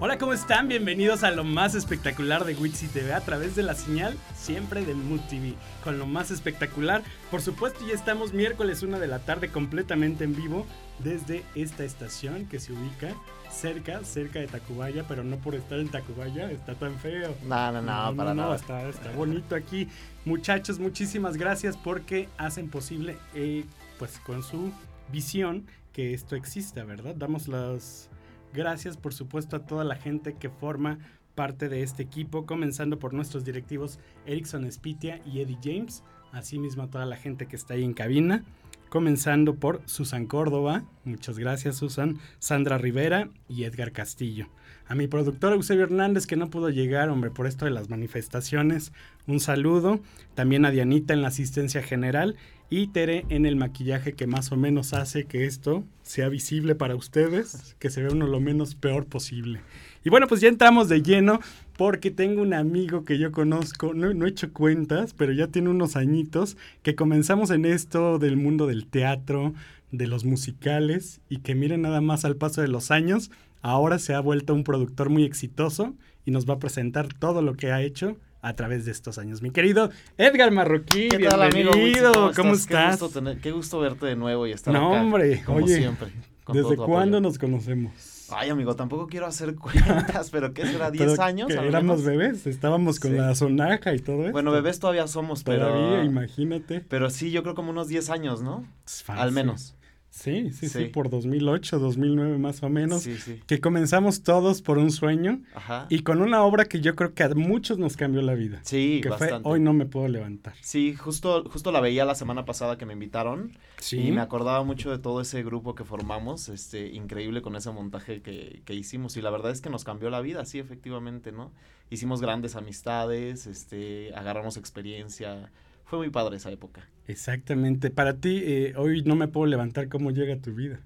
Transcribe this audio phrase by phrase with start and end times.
[0.00, 0.68] Hola, ¿cómo están?
[0.68, 4.94] Bienvenidos a lo más espectacular de Wixi TV a través de la señal siempre del
[4.94, 5.54] Mood TV.
[5.82, 7.02] Con lo más espectacular,
[7.32, 10.66] por supuesto, ya estamos miércoles 1 de la tarde completamente en vivo
[11.00, 13.12] desde esta estación que se ubica
[13.50, 17.34] cerca, cerca de Tacubaya, pero no por estar en Tacubaya, está tan feo.
[17.44, 18.54] No, no, no, para no, nada.
[18.54, 19.88] Está, está bonito aquí.
[20.24, 23.64] Muchachos, muchísimas gracias porque hacen posible, eh,
[23.98, 24.70] pues con su
[25.10, 27.16] visión, que esto exista, ¿verdad?
[27.16, 28.07] Damos las
[28.52, 30.98] gracias, por supuesto, a toda la gente que forma
[31.34, 36.90] parte de este equipo, comenzando por nuestros directivos Erickson Spitia y Eddie James, asimismo a
[36.90, 38.44] toda la gente que está ahí en cabina,
[38.88, 44.48] comenzando por Susan Córdoba, muchas gracias Susan, Sandra Rivera y Edgar Castillo.
[44.88, 48.92] A mi productor Eusebio Hernández que no pudo llegar, hombre, por esto de las manifestaciones,
[49.26, 50.00] un saludo.
[50.34, 52.36] También a Dianita en la asistencia general
[52.70, 56.96] y Tere en el maquillaje que más o menos hace que esto sea visible para
[56.96, 59.60] ustedes, que se vea uno lo menos peor posible.
[60.04, 61.40] Y bueno, pues ya entramos de lleno
[61.76, 65.70] porque tengo un amigo que yo conozco, no, no, he hecho cuentas, pero ya tiene
[65.70, 69.54] unos añitos, que comenzamos en esto del mundo del teatro,
[69.90, 73.30] de los musicales, y que miren nada más al paso de los años,
[73.62, 77.54] ahora se ha vuelto un productor muy exitoso y nos va a presentar todo lo
[77.54, 79.42] que ha hecho a través de estos años.
[79.42, 81.72] Mi querido Edgar Marroquí, ¿Qué tal, bienvenido.
[82.08, 82.12] amigo?
[82.12, 82.96] ¿Cómo, ¿Cómo estás?
[82.98, 85.76] Qué, gusto tener- qué gusto verte de nuevo y estar No, acá, hombre, como oye,
[85.76, 86.08] siempre.
[86.52, 87.92] ¿Desde cuándo nos conocemos?
[88.30, 90.88] Ay, amigo, tampoco quiero hacer cuentas, pero ¿qué será?
[90.92, 91.48] ¿10 Pero años?
[91.48, 93.16] que éramos bebés, estábamos con Sí.
[93.16, 94.32] la sonaja y todo eso.
[94.32, 95.68] Bueno, bebés todavía somos, pero...
[95.68, 96.80] Todavía, imagínate.
[96.88, 98.66] Pero sí, yo creo como unos 10 años, ¿no?
[98.84, 99.22] Fácil.
[99.22, 99.74] Al menos.
[100.10, 100.84] Sí, sí, sí, Sí.
[100.86, 103.02] por 2008, 2009 más o menos.
[103.02, 103.40] Sí, sí.
[103.46, 105.86] Que comenzamos todos por un sueño Ajá.
[105.90, 108.60] y con una obra que yo creo que a muchos nos cambió la vida.
[108.64, 109.42] Sí, que bastante.
[109.42, 110.54] fue Hoy no me puedo levantar.
[110.62, 113.98] Sí, justo, justo la veía la semana pasada que me invitaron Sí.
[113.98, 118.22] y me acordaba mucho de todo ese grupo que formamos, este, increíble con ese montaje
[118.22, 121.52] que, que hicimos y la verdad es que nos cambió la vida, sí, efectivamente, ¿no?
[121.90, 125.50] Hicimos grandes amistades, este, agarramos experiencia,
[125.88, 126.86] fue muy padre esa época.
[127.06, 127.90] Exactamente.
[127.90, 129.88] Para ti, eh, hoy no me puedo levantar.
[129.88, 130.80] ¿Cómo llega tu vida?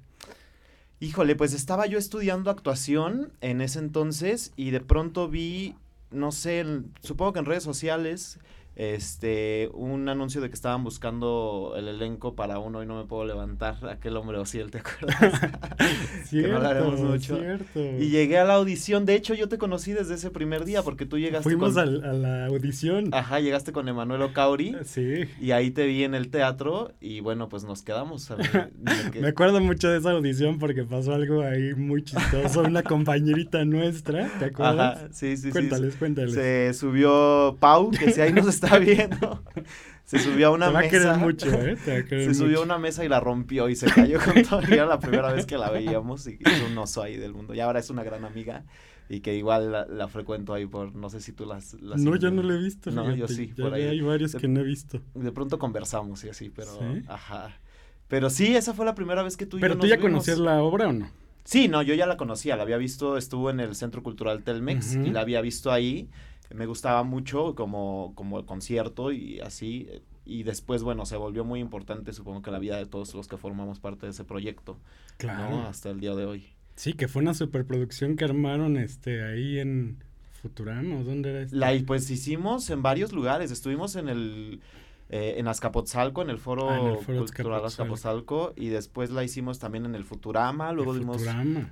[1.00, 5.75] Híjole, pues estaba yo estudiando actuación en ese entonces y de pronto vi,
[6.12, 6.65] no sé,
[7.03, 8.38] supongo que en redes sociales,
[8.75, 13.25] este, un anuncio de que estaban buscando el elenco para uno y no me puedo
[13.25, 15.41] levantar, aquel hombre Ociel, ¿te acuerdas?
[16.31, 17.38] que no hablaremos mucho.
[17.38, 17.81] cierto.
[17.99, 21.05] Y llegué a la audición, de hecho yo te conocí desde ese primer día porque
[21.06, 21.82] tú llegaste Fuimos con...
[21.82, 23.11] al- a, la audición.
[23.12, 25.25] Ajá, llegaste con Emanuel Ocauri Sí.
[25.41, 28.28] y ahí te vi en el teatro y bueno, pues nos quedamos.
[29.12, 32.62] que- Me acuerdo mucho de esa audición porque pasó algo ahí muy chistoso.
[32.62, 34.97] Una compañerita nuestra, ¿te acuerdas?
[34.99, 35.50] Ajá, sí, sí, sí.
[35.50, 36.34] cuéntales, cuéntales.
[36.34, 39.43] Se subió Pau, que si ahí nos está viendo.
[40.05, 41.17] Se subió a una Te va a mesa.
[41.17, 41.77] mucho, ¿eh?
[41.84, 42.62] Te va a Se subió a mucho.
[42.65, 44.61] una mesa y la rompió y se cayó con todo.
[44.69, 47.55] Y era la primera vez que la veíamos y es un oso ahí del mundo.
[47.55, 48.65] Y ahora es una gran amiga
[49.09, 51.75] y que igual la, la frecuento ahí por, no sé si tú las...
[51.75, 52.91] las No, yo no lo he visto.
[52.91, 53.34] No, yo fíjate.
[53.34, 53.83] sí, Ya por ahí.
[53.84, 55.00] Hay varios De- que no he visto.
[55.15, 56.73] De pronto conversamos y así, pero...
[56.79, 57.03] ¿Sí?
[57.09, 57.59] Ajá.
[58.09, 59.97] Pero sí, esa fue la primera vez que tú y ¿Pero yo tú nos ya
[59.97, 60.11] vimos.
[60.11, 61.09] conocías la obra o no?
[61.44, 64.97] Sí, no, yo ya la conocía, la había visto, estuvo en el Centro Cultural Telmex
[64.97, 65.06] Ujú.
[65.06, 66.09] y la había visto ahí.
[66.54, 69.88] Me gustaba mucho como, como el concierto y así.
[70.24, 73.36] Y después, bueno, se volvió muy importante, supongo que la vida de todos los que
[73.36, 74.78] formamos parte de ese proyecto,
[75.16, 75.50] Claro.
[75.50, 75.66] ¿no?
[75.66, 76.46] Hasta el día de hoy.
[76.76, 79.98] Sí, que fue una superproducción que armaron este ahí en
[80.40, 81.56] Futurama, ¿o ¿dónde era esto?
[81.56, 84.60] La, pues hicimos en varios lugares, estuvimos en el...
[85.10, 87.66] eh, en Azcapotzalco, en el Foro, Ah, en el Foro Cultural Azcapotzalco.
[87.66, 91.22] Azcapotzalco, y después la hicimos también en el Futurama, luego dimos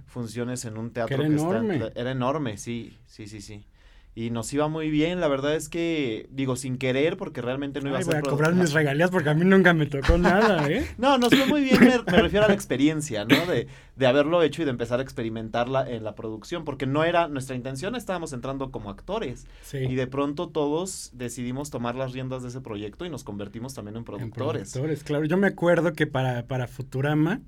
[0.06, 1.78] funciones en un teatro era que está en enorme.
[1.80, 3.64] Tla- era enorme, sí, sí, sí, sí.
[4.12, 7.88] Y nos iba muy bien, la verdad es que, digo, sin querer, porque realmente no
[7.90, 10.18] iba Ay, a voy ser a cobrar mis regalías porque a mí nunca me tocó
[10.18, 10.84] nada, ¿eh?
[10.98, 13.46] No, nos fue muy bien, me, me refiero a la experiencia, ¿no?
[13.46, 17.28] De, de haberlo hecho y de empezar a experimentarla en la producción, porque no era
[17.28, 19.46] nuestra intención, estábamos entrando como actores.
[19.62, 19.78] Sí.
[19.78, 23.94] Y de pronto todos decidimos tomar las riendas de ese proyecto y nos convertimos también
[23.94, 24.72] en en productores.
[24.72, 25.24] productores, claro.
[25.24, 27.42] Yo me acuerdo que para, para Futurama,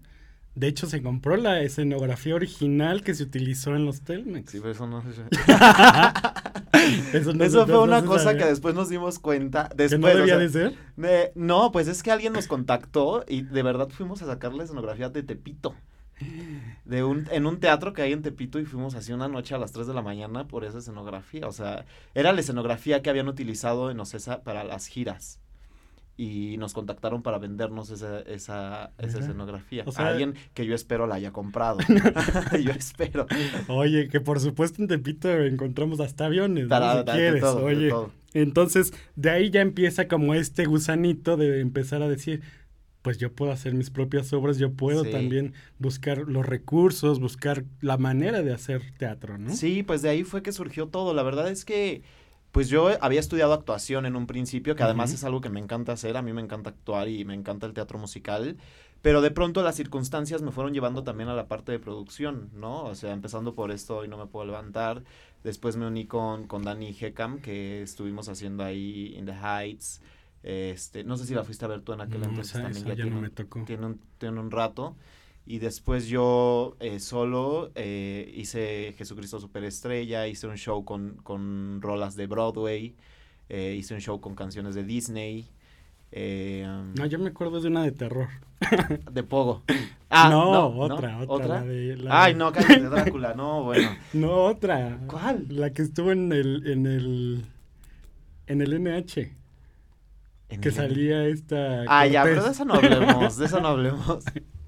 [0.55, 4.51] de hecho, se compró la escenografía original que se utilizó en los Telmex.
[4.53, 5.03] Sí, pero eso no...
[7.13, 9.69] Eso, no Eso fue no una cosa que después nos dimos cuenta.
[9.69, 10.79] ¿Que Después, no o debía sea, de ser.
[11.03, 14.65] Eh, no, pues es que alguien nos contactó y de verdad fuimos a sacar la
[14.65, 15.75] escenografía de Tepito.
[16.85, 19.59] De un, en un teatro que hay en Tepito y fuimos así una noche a
[19.59, 21.47] las 3 de la mañana por esa escenografía.
[21.47, 21.85] O sea,
[22.15, 25.42] era la escenografía que habían utilizado en Ocesa para las giras.
[26.25, 29.83] Y nos contactaron para vendernos esa, esa, esa escenografía.
[29.87, 31.79] o sea- Alguien que yo espero la haya comprado.
[32.63, 33.27] yo espero.
[33.67, 36.91] Oye, que por supuesto en Tepito encontramos hasta aviones, ¿no?
[36.93, 37.41] Si de quieres.
[37.41, 38.13] todo, Oye, todo.
[38.35, 42.43] entonces de ahí ya empieza como este gusanito de empezar a decir,
[43.03, 47.97] pues yo puedo hacer mis propias obras, yo puedo también buscar los recursos, buscar la
[47.97, 49.51] manera de hacer teatro, ¿no?
[49.57, 51.15] Sí, pues de ahí fue que surgió todo.
[51.15, 52.03] La verdad es que,
[52.53, 55.93] pues yo había estudiado actuación en un principio, que además es algo que me encanta
[55.93, 58.59] hacer, a mí me encanta actuar y me encanta el teatro musical.
[59.01, 62.85] Pero de pronto las circunstancias me fueron llevando también a la parte de producción, ¿no?
[62.85, 65.03] O sea, empezando por esto y no me puedo levantar.
[65.43, 70.03] Después me uní con, con Dani Hecam, que estuvimos haciendo ahí In the Heights.
[70.45, 72.85] Este, no sé si la fuiste a ver tú en aquel entonces también.
[72.85, 73.65] ya, tiene, no me tocó.
[73.65, 74.95] Tiene un, tiene un rato.
[75.45, 82.15] Y después yo eh, solo eh, hice Jesucristo Superestrella, hice un show con, con rolas
[82.15, 82.95] de Broadway,
[83.49, 85.49] eh, hice un show con canciones de Disney.
[86.13, 88.29] no, yo me acuerdo de una de terror.
[89.11, 89.63] De Pogo.
[90.15, 91.65] Ah, no, otra, otra.
[92.11, 93.97] Ay, no, cállate, Drácula, no, bueno.
[94.13, 94.99] No, otra.
[95.07, 95.47] ¿Cuál?
[95.49, 97.47] La que estuvo en el, en el,
[98.47, 99.33] en el NH
[100.61, 101.85] que salía esta.
[101.89, 104.25] Ah, ya, pero de eso no hablemos, de eso no hablemos.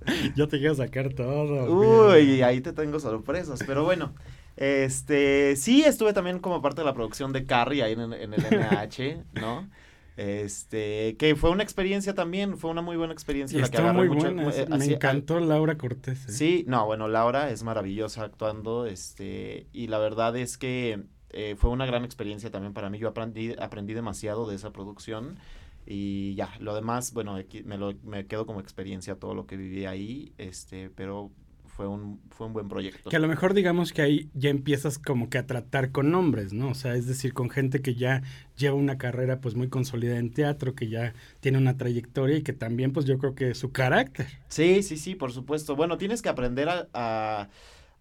[0.36, 1.72] Yo te quiero sacar todo.
[1.72, 4.14] Uy, ahí te tengo sorpresas, pero bueno.
[4.56, 9.24] Este, sí, estuve también como parte de la producción de Carrie ahí en, el NH,
[9.40, 9.68] ¿no?
[10.16, 13.60] Este, que fue una experiencia también, fue una muy buena experiencia.
[13.60, 16.28] la que muy buena, eh, me encantó Laura Cortés.
[16.28, 16.32] ¿eh?
[16.32, 21.70] Sí, no, bueno, Laura es maravillosa actuando, este, y la verdad es que eh, fue
[21.70, 25.36] una gran experiencia también para mí, yo aprendí, aprendí demasiado de esa producción.
[25.86, 29.84] Y ya, lo demás, bueno, me, lo, me quedo como experiencia todo lo que viví
[29.84, 31.30] ahí, este, pero
[31.66, 33.10] fue un, fue un buen proyecto.
[33.10, 36.52] Que a lo mejor digamos que ahí ya empiezas como que a tratar con nombres,
[36.52, 36.70] ¿no?
[36.70, 38.22] O sea, es decir, con gente que ya
[38.56, 42.52] lleva una carrera pues muy consolidada en teatro, que ya tiene una trayectoria y que
[42.52, 44.26] también pues yo creo que su carácter.
[44.48, 45.74] Sí, sí, sí, por supuesto.
[45.74, 47.48] Bueno, tienes que aprender a a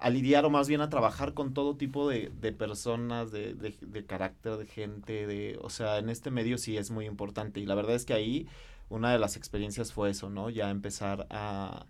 [0.10, 4.58] lidiar o más bien a trabajar con todo tipo de, de personas, de, de, carácter,
[4.58, 7.96] de gente, de, o sea, en este medio sí es muy importante y la verdad
[7.96, 8.48] es que ahí
[8.90, 10.50] una de las experiencias fue eso, ¿no?
[10.50, 11.86] Ya empezar a,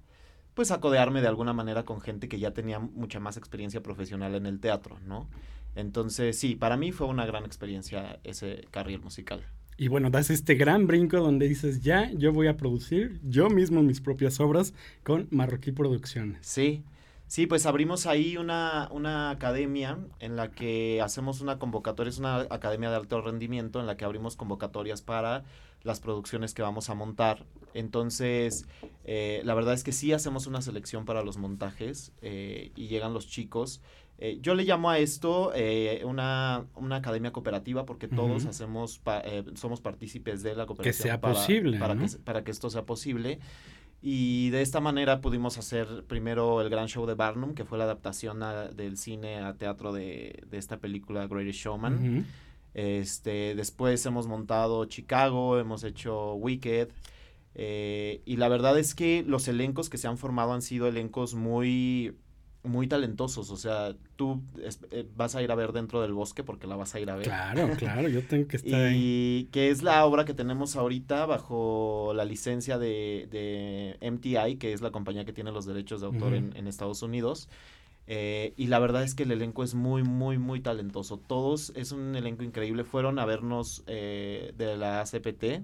[0.54, 4.36] pues, a codearme de alguna manera con gente que ya tenía mucha más experiencia profesional
[4.36, 5.28] en el teatro, ¿no?
[5.76, 9.44] Entonces, sí, para mí fue una gran experiencia ese carril musical.
[9.76, 13.82] Y bueno, das este gran brinco donde dices, ya, yo voy a producir yo mismo
[13.82, 14.74] mis propias obras
[15.04, 16.46] con Marroquí Producciones.
[16.46, 16.84] Sí,
[17.34, 22.42] Sí, pues abrimos ahí una, una academia en la que hacemos una convocatoria, es una
[22.42, 25.44] academia de alto rendimiento en la que abrimos convocatorias para
[25.82, 27.44] las producciones que vamos a montar.
[27.74, 28.68] Entonces,
[29.04, 33.16] eh, la verdad es que sí hacemos una selección para los montajes eh, y llegan
[33.16, 33.82] los chicos.
[34.20, 35.54] Eh, yo le llamo a esto
[36.06, 39.02] una, una, academia cooperativa porque todos hacemos
[39.56, 40.96] somos partícipes de la cooperativa.
[40.96, 41.80] Que sea posible.
[41.80, 43.40] Para, que, para que esto sea posible.
[44.06, 47.86] Y de esta manera pudimos hacer primero el gran show de Barnum, que fue la
[47.86, 48.42] adaptación
[48.76, 52.26] del cine a teatro de, de esta película Greatest Showman.
[52.74, 56.90] Este, después hemos montado Chicago, hemos hecho Wicked.
[57.56, 61.34] Eh, y la verdad es que los elencos que se han formado han sido elencos
[61.34, 62.18] muy
[62.64, 64.42] muy talentosos, o sea, tú
[64.92, 67.16] eh, vas a ir a ver dentro del bosque porque la vas a ir a
[67.16, 67.26] ver.
[67.26, 68.96] Claro, claro, yo tengo que estar ahí.
[68.96, 74.72] Y que es la obra que tenemos ahorita bajo la licencia de, de MTI, que
[74.72, 77.50] es la compañía que tiene los derechos de autor en, en, Estados Unidos.
[78.08, 81.18] Eh, y la verdad es que el elenco es muy, muy, muy talentoso.
[81.18, 82.84] Todos, es un elenco increíble.
[82.84, 85.64] Fueron a vernos eh, de la CPT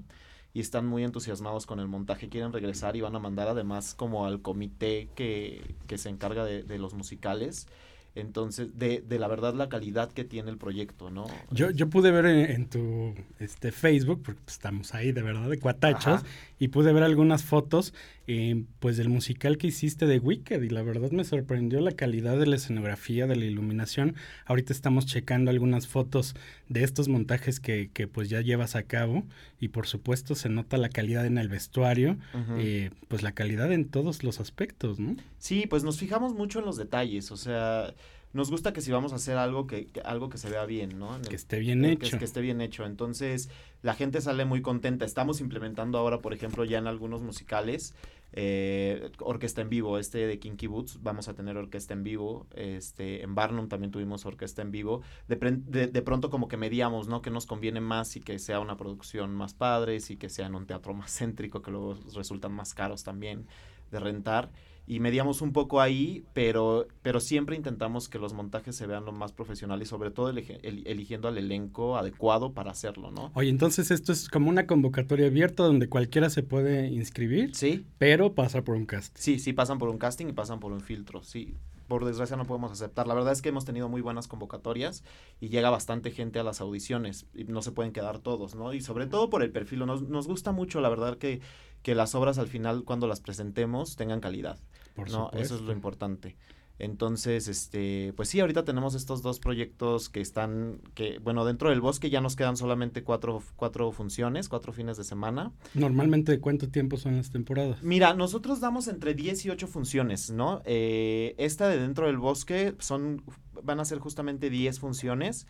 [0.53, 4.25] y están muy entusiasmados con el montaje, quieren regresar y van a mandar además como
[4.25, 7.67] al comité que, que se encarga de, de los musicales
[8.15, 11.27] entonces, de, de la verdad la calidad que tiene el proyecto, ¿no?
[11.51, 15.59] Yo, yo pude ver en, tu este, Facebook, porque pues, estamos ahí de verdad, de
[15.59, 16.21] cuatachos,
[16.57, 17.93] y pude ver algunas fotos,
[18.27, 22.37] eh, pues del musical que hiciste de Wicked, y la verdad me sorprendió la calidad
[22.37, 24.15] de la escenografía, de la iluminación.
[24.45, 26.35] Ahorita estamos checando algunas fotos
[26.67, 29.23] de estos montajes que, que pues ya llevas a cabo,
[29.59, 32.17] y por supuesto se nota la calidad en el vestuario,
[32.57, 35.15] eh, pues la calidad en todos los aspectos, ¿no?
[35.37, 37.93] Sí, pues nos fijamos mucho en los detalles, o sea
[38.31, 41.19] nos gusta que si vamos a hacer algo que, algo que se vea bien, ¿no?
[41.27, 42.19] que esté bien hecho.
[42.19, 42.85] Que, esté bien hecho.
[42.85, 43.49] Entonces,
[43.81, 45.05] la gente sale muy contenta.
[45.05, 47.95] Estamos implementando ahora, por ejemplo, ya en algunos musicales,
[48.33, 49.97] eh, orquesta en vivo.
[49.97, 52.45] Este de Kinky Boots, vamos a tener orquesta en vivo.
[52.53, 55.01] Este, en Barnum también tuvimos orquesta en vivo.
[55.27, 57.23] De, de, de pronto como que mediamos, ¿no?
[57.23, 60.53] Que nos conviene más y que sea una producción más padre, y que sea en
[60.53, 63.47] un teatro más céntrico, que luego resultan más caros también
[63.89, 64.51] de rentar
[64.89, 69.11] y mediamos un poco ahí, pero, pero siempre intentamos que los montajes se vean lo
[69.11, 73.29] más profesional y sobre todo eligiendo al elenco adecuado para hacerlo, ¿no?
[73.35, 77.55] Oye, entonces esto es como una convocatoria abierta donde cualquiera se puede inscribir.
[77.55, 77.85] Sí.
[77.99, 79.21] Pero pasa por un casting.
[79.21, 81.53] Sí, sí, pasan por un casting y pasan por un filtro, sí.
[81.87, 83.05] por desgracia no podemos aceptar.
[83.05, 85.03] La verdad es que hemos tenido muy buenas convocatorias
[85.39, 88.73] y llega bastante gente a las audiciones y no se pueden quedar todos, ¿no?
[88.73, 91.41] Y sobre todo por el perfil, nos, nos gusta mucho, la verdad, que,
[91.83, 94.57] que las obras al final, cuando las presentemos, tengan calidad.
[94.99, 95.31] Por ¿no?
[95.33, 96.35] Eso es lo importante.
[96.79, 101.81] Entonces, este, pues sí, ahorita tenemos estos dos proyectos que están, que, bueno, dentro del
[101.81, 105.51] bosque ya nos quedan solamente cuatro, cuatro funciones, cuatro fines de semana.
[105.73, 107.83] Normalmente, ¿de cuánto tiempo son las temporadas?
[107.83, 110.61] Mira, nosotros damos entre 10 y 8 funciones, ¿no?
[110.63, 113.23] Eh, esta de dentro del bosque son,
[113.61, 115.47] van a ser justamente 10 funciones.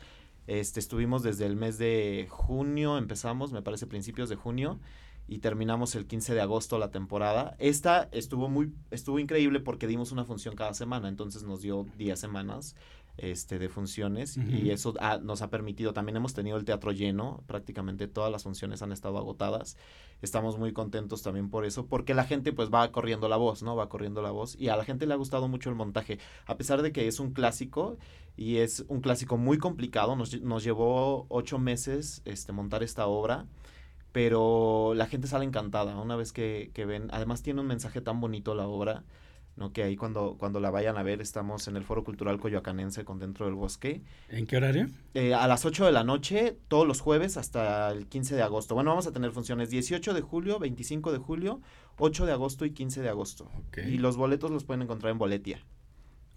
[0.48, 4.80] Este, estuvimos desde el mes de junio, empezamos, me parece, principios de junio
[5.30, 7.56] y terminamos el 15 de agosto la temporada.
[7.60, 12.20] Esta estuvo muy estuvo increíble porque dimos una función cada semana, entonces nos dio 10
[12.20, 12.76] semanas
[13.18, 18.08] este, de funciones y eso nos ha permitido, también hemos tenido el teatro lleno, prácticamente
[18.08, 19.78] todas las funciones han estado agotadas,
[20.22, 23.76] estamos muy contentos también por eso, porque la gente pues va corriendo la voz, ¿no?
[23.76, 26.56] Va corriendo la voz y a la gente le ha gustado mucho el montaje, a
[26.56, 27.98] pesar de que es un clásico
[28.38, 33.46] y es un clásico muy complicado, nos, nos llevó ocho meses este, montar esta obra
[34.12, 37.10] pero la gente sale encantada una vez que, que, ven.
[37.12, 39.04] Además tiene un mensaje tan bonito la obra,
[39.56, 39.72] ¿no?
[39.72, 43.20] Que ahí cuando, cuando la vayan a ver estamos en el Foro Cultural Coyoacanense con
[43.20, 44.02] Dentro del Bosque.
[44.30, 44.88] ¿En qué horario?
[45.14, 48.74] Eh, a las 8 de la noche, todos los jueves hasta el 15 de agosto.
[48.74, 51.62] Bueno, vamos a tener funciones 18 de julio, 25 de julio,
[51.98, 53.52] 8 de agosto y 15 de agosto.
[53.86, 55.64] Y los boletos los pueden encontrar en Boletia.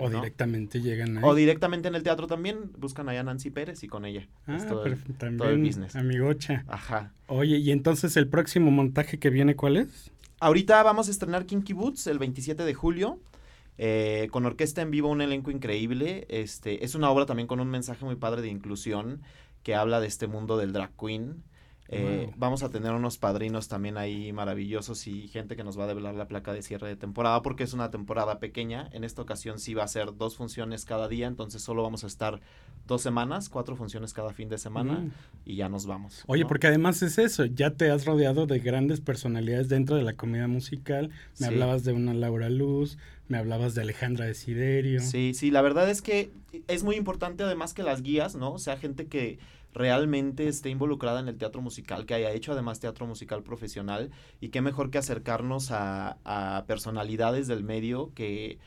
[0.04, 1.24] O directamente llegan ahí.
[1.24, 4.28] O directamente en el teatro también, buscan allá a Nancy Pérez y con ella.
[4.46, 4.84] Ah, todo,
[5.18, 5.96] también, business.
[5.96, 6.64] amigocha.
[6.68, 7.12] Ajá.
[7.26, 10.10] Oye, ¿y entonces el próximo montaje que viene cuál es?
[10.40, 13.20] Ahorita vamos a estrenar Kinky Boots el 27 de julio.
[13.78, 16.26] Eh, con orquesta en vivo, un elenco increíble.
[16.28, 19.22] Este, es una obra también con un mensaje muy padre de inclusión
[19.62, 21.42] que habla de este mundo del drag queen.
[21.88, 25.86] Eh, vamos a tener unos padrinos también ahí maravillosos y gente que nos va a
[25.86, 28.88] develar la placa de cierre de temporada porque es una temporada pequeña.
[28.92, 32.06] En esta ocasión sí va a ser dos funciones cada día, entonces solo vamos a
[32.06, 32.40] estar
[32.86, 35.10] dos semanas, cuatro funciones cada fin de semana mm.
[35.44, 36.24] y ya nos vamos.
[36.26, 40.14] Oye, porque además es eso, ya te has rodeado de grandes personalidades dentro de la
[40.14, 41.10] comedia musical.
[41.38, 42.96] Me hablabas de una Laura Luz,
[43.28, 45.00] me hablabas de Alejandra Desiderio.
[45.00, 46.30] Sí, sí, la verdad es que
[46.68, 48.52] es muy importante además que las guías, ¿no?
[48.52, 49.38] O sea, gente que
[49.74, 54.10] realmente esté involucrada en el teatro musical, que haya hecho además teatro musical profesional
[54.40, 58.58] y qué mejor que acercarnos a, a personalidades del medio que,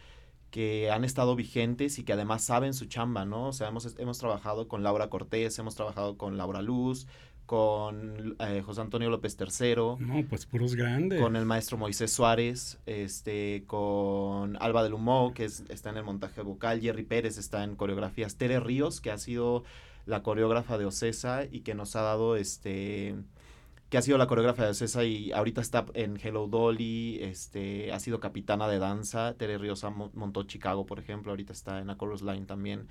[0.51, 3.47] que han estado vigentes y que además saben su chamba, ¿no?
[3.49, 7.07] O sea, hemos, hemos trabajado con Laura Cortés, hemos trabajado con Laura Luz,
[7.45, 9.75] con eh, José Antonio López III.
[9.99, 11.21] No, pues puros grandes.
[11.21, 16.41] Con el maestro Moisés Suárez, este, con Alba del Humo, que está en el montaje
[16.41, 19.63] vocal, Jerry Pérez está en coreografías, Tere Ríos, que ha sido
[20.05, 23.15] la coreógrafa de Ocesa y que nos ha dado este
[23.89, 27.99] que ha sido la coreógrafa de Ocesa y ahorita está en Hello Dolly, este, ha
[27.99, 32.23] sido capitana de danza, Tere Riosa montó Chicago, por ejemplo, ahorita está en la Chorus
[32.23, 32.87] Line también.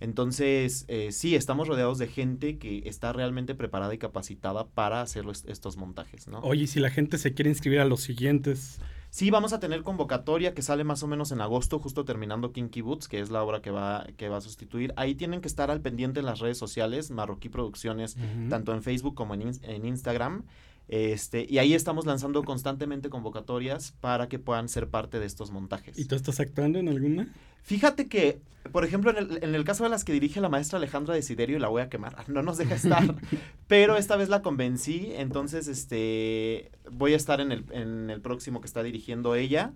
[0.00, 5.24] Entonces, eh, sí, estamos rodeados de gente que está realmente preparada y capacitada para hacer
[5.46, 6.38] estos montajes, ¿no?
[6.40, 10.52] Oye, si la gente se quiere inscribir a los siguientes Sí, vamos a tener convocatoria
[10.54, 13.62] que sale más o menos en agosto, justo terminando Kinky Boots, que es la obra
[13.62, 14.92] que va, que va a sustituir.
[14.96, 18.16] Ahí tienen que estar al pendiente en las redes sociales, Marroquí Producciones,
[18.50, 20.44] tanto en Facebook como en, en Instagram.
[20.88, 25.98] Este, y ahí estamos lanzando constantemente convocatorias para que puedan ser parte de estos montajes.
[25.98, 27.28] ¿Y tú estás actuando en alguna?
[27.62, 28.40] Fíjate que,
[28.72, 31.58] por ejemplo, en el, en el caso de las que dirige la maestra Alejandra Desiderio,
[31.58, 33.16] la voy a quemar, no nos deja estar,
[33.68, 38.62] pero esta vez la convencí, entonces este, voy a estar en el, en el próximo
[38.62, 39.74] que está dirigiendo ella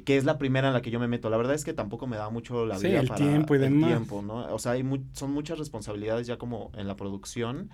[0.00, 1.28] que es la primera en la que yo me meto.
[1.28, 3.90] La verdad es que tampoco me da mucho la vida el tiempo y demás.
[3.90, 4.46] tiempo, ¿no?
[4.54, 7.68] O sea, hay son muchas responsabilidades ya como en la producción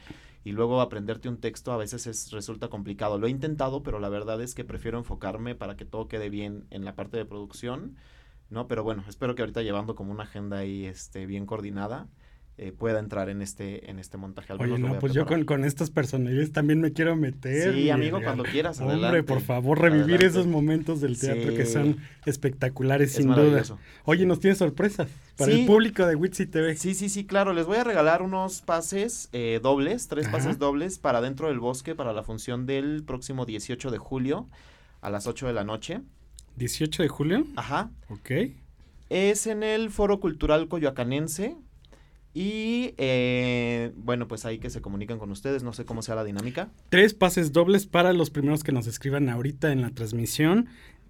[0.44, 3.18] y luego aprenderte un texto a veces es, resulta complicado.
[3.18, 6.66] Lo he intentado, pero la verdad es que prefiero enfocarme para que todo quede bien
[6.70, 7.96] en la parte de producción,
[8.50, 8.66] ¿no?
[8.68, 12.08] Pero bueno, espero que ahorita llevando como una agenda ahí este, bien coordinada,
[12.60, 14.52] eh, pueda entrar en este, en este montaje.
[14.52, 17.72] Oye, no, pues yo con, con, estas personalidades también me quiero meter.
[17.72, 23.12] Sí, amigo, cuando quieras, Hombre, por favor, revivir esos momentos del teatro que son espectaculares,
[23.12, 23.62] sin duda.
[24.04, 26.76] Oye, nos tienes sorpresas para el público de Witsi TV.
[26.76, 27.52] Sí, sí, sí, claro.
[27.52, 31.94] Les voy a regalar unos pases eh, dobles, tres pases dobles para Dentro del Bosque,
[31.94, 34.48] para la función del próximo 18 de julio
[35.00, 36.00] a las 8 de la noche.
[36.58, 37.46] ¿18 de julio?
[37.56, 37.90] Ajá.
[38.08, 38.30] Ok.
[39.10, 41.56] Es en el Foro Cultural Coyoacanense,
[42.38, 46.22] y eh, bueno, pues ahí que se comunican con ustedes, no sé cómo sea la
[46.22, 46.70] dinámica.
[46.88, 50.68] Tres pases dobles para los primeros que nos escriban ahorita en la transmisión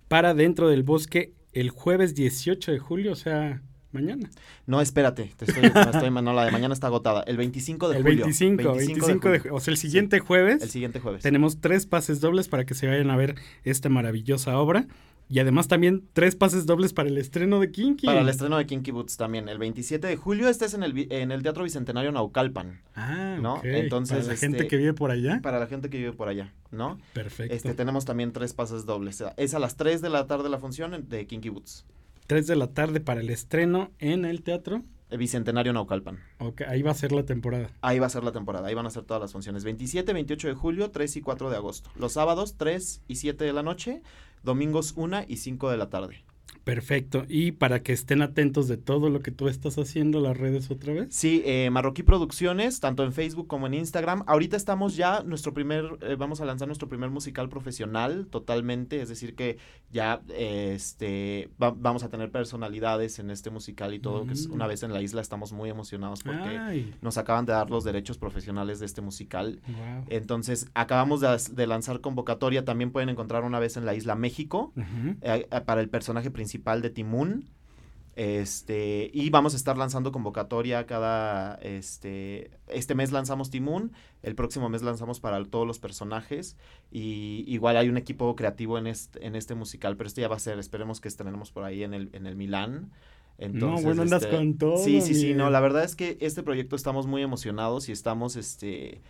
[0.09, 3.61] para Dentro del Bosque el jueves 18 de julio, o sea,
[3.93, 4.31] mañana.
[4.65, 7.23] No, espérate, te estoy, me estoy- no, la de mañana está agotada.
[7.27, 8.25] El 25 de el julio.
[8.25, 9.55] 25, 25, de, julio.
[9.55, 10.63] o sea, el siguiente jueves.
[10.63, 11.23] El siguiente jueves.
[11.23, 14.87] Tenemos tres pases dobles para que se vayan a ver esta maravillosa obra.
[15.31, 18.07] Y además también tres pases dobles para el estreno de Kinky.
[18.07, 21.07] Para el estreno de Kinky Boots también, el 27 de julio, este es en el,
[21.13, 23.61] en el Teatro Bicentenario Naucalpan, Ah, ¿no?
[23.63, 25.41] Entonces, Para la gente este, que vive por allá.
[25.43, 26.99] para la gente que vive por allá, ¿no?
[27.13, 27.55] Perfecto.
[27.55, 31.09] Este, tenemos también tres pases dobles, es a las 3 de la tarde la función
[31.09, 31.85] de Kinky Boots,
[32.27, 34.83] Tres de la tarde para el estreno en el teatro.
[35.11, 36.19] Bicentenario Naucalpan.
[36.39, 37.71] Ok, ahí va a ser la temporada.
[37.81, 39.65] Ahí va a ser la temporada, ahí van a ser todas las funciones.
[39.65, 41.89] 27, 28 de julio, 3 y 4 de agosto.
[41.97, 44.03] Los sábados, 3 y 7 de la noche.
[44.43, 46.25] Domingos, 1 y 5 de la tarde.
[46.75, 47.25] Perfecto.
[47.29, 50.93] Y para que estén atentos de todo lo que tú estás haciendo, las redes otra
[50.93, 51.07] vez.
[51.11, 54.23] Sí, eh, Marroquí Producciones, tanto en Facebook como en Instagram.
[54.27, 59.09] Ahorita estamos ya, nuestro primer, eh, vamos a lanzar nuestro primer musical profesional totalmente, es
[59.09, 59.57] decir que
[59.91, 64.47] ya eh, este, va- vamos a tener personalidades en este musical y todo, que es
[64.49, 64.53] Mm.
[64.53, 67.83] una vez en la isla estamos muy emocionados porque Ay, nos acaban de dar los
[67.85, 69.61] derechos profesionales de este musical.
[69.69, 70.05] wow.
[70.11, 74.75] Entonces, acabamos de, de lanzar convocatoria, también pueden encontrar una vez en la isla México,
[75.23, 77.49] eh, para el personaje principal de Timun.
[78.19, 83.93] Este, y vamos a estar lanzando convocatoria cada, este, este mes lanzamos Timun,
[84.25, 86.57] el próximo mes lanzamos para todos los personajes
[86.91, 90.35] y igual hay un equipo creativo en este, en este musical, pero este ya va
[90.35, 92.91] a ser, esperemos que estrenemos por ahí en el, en el Milán.
[93.39, 94.79] Entonces, no, bueno, andas este, con todo.
[94.79, 98.35] Sí, sí, sí, no, la verdad es que este proyecto estamos muy emocionados y estamos,
[98.35, 99.01] este,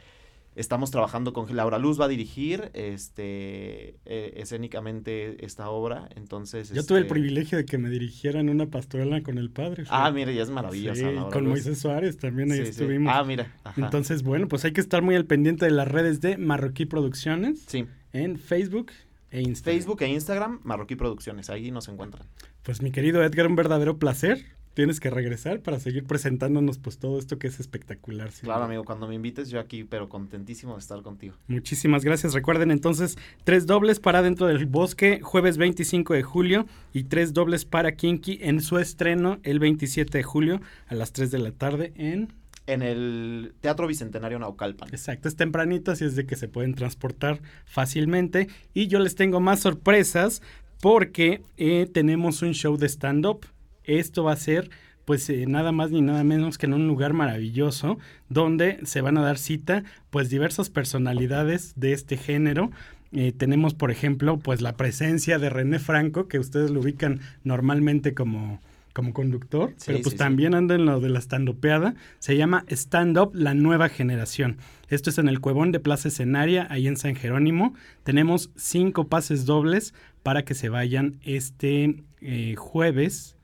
[0.59, 6.71] estamos trabajando con Laura Luz va a dirigir, este, eh, escénicamente esta obra, entonces.
[6.73, 9.85] Yo tuve el este, privilegio de que me dirigieran una pastorela con el padre.
[9.89, 10.97] Ah, mira, ya es maravillosa.
[11.09, 11.51] Sí, Laura con Luz.
[11.53, 12.71] Moisés Suárez también ahí Sí, sí.
[12.71, 13.13] estuvimos.
[13.15, 13.55] Ah, mira.
[13.65, 13.81] ajá.
[13.85, 17.61] Entonces, bueno, pues hay que estar muy al pendiente de las redes de Marroquí Producciones
[17.67, 18.91] Sí, en Facebook
[19.31, 19.79] e Instagram.
[19.79, 22.27] Facebook e Instagram, Marroquí Producciones, ahí nos encuentran.
[22.63, 24.45] Pues mi querido Edgar, un verdadero placer.
[24.79, 28.31] Tienes que regresar para seguir presentándonos pues todo esto que es espectacular.
[28.43, 31.35] Claro, amigo, cuando me invites yo aquí, pero contentísimo de estar contigo.
[31.49, 32.33] Muchísimas gracias.
[32.33, 37.65] Recuerden entonces tres dobles para Dentro del Bosque jueves 25 de julio y tres dobles
[37.65, 41.93] para Kinky en su estreno el 27 de julio a las 3 de la tarde
[41.97, 42.33] en...
[42.69, 44.91] En el Teatro Bicentenario Naucalpan.
[44.91, 48.47] Exacto, es tempranito, así es de que se pueden transportar fácilmente.
[48.75, 50.41] Y yo les tengo más sorpresas
[50.81, 53.45] porque eh, tenemos un show de stand-up.
[53.89, 54.71] Esto va a ser
[55.05, 59.17] pues eh, nada más ni nada menos que en un lugar maravilloso donde se van
[59.17, 62.71] a dar cita pues diversas personalidades de este género.
[63.13, 68.13] Eh, tenemos por ejemplo pues la presencia de René Franco que ustedes lo ubican normalmente
[68.13, 68.61] como
[68.93, 70.17] como conductor, Sí, pero pues sí, sí.
[70.17, 71.95] también anda en lo de la standupeada.
[72.19, 74.57] Se llama Stand Up La Nueva Generación.
[74.89, 77.75] Esto es en el Cuevón de Plaza Escenaria, ahí en San Jerónimo.
[78.03, 83.37] Tenemos cinco pases dobles para que se vayan este eh, jueves,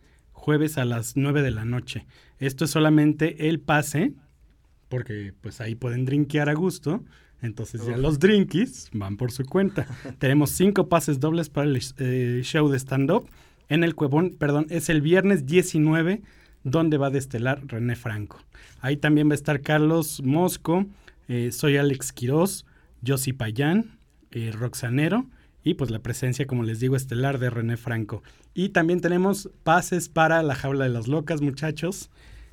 [0.45, 2.05] jueves a las 9 de la noche.
[2.39, 4.13] Esto es solamente el pase,
[4.91, 7.03] porque pues ahí pueden drinkear a gusto.
[7.41, 9.87] Entonces ya los drinkies van por su cuenta.
[10.19, 13.27] Tenemos cinco pases dobles para el eh, show de stand-up
[13.71, 16.21] en el Cuevón, perdón, es el viernes 19,
[16.63, 18.39] donde va a destelar René Franco.
[18.83, 20.85] Ahí también va a estar Carlos Mosco,
[21.27, 22.67] eh, soy Alex Quiroz,
[23.07, 23.97] Josi Payán,
[24.31, 25.25] eh, Roxanero
[25.65, 28.23] y pues la presencia, como les digo, estelar de René Franco.
[28.53, 32.11] Y también tenemos pases para la jaula de las locas, muchachos.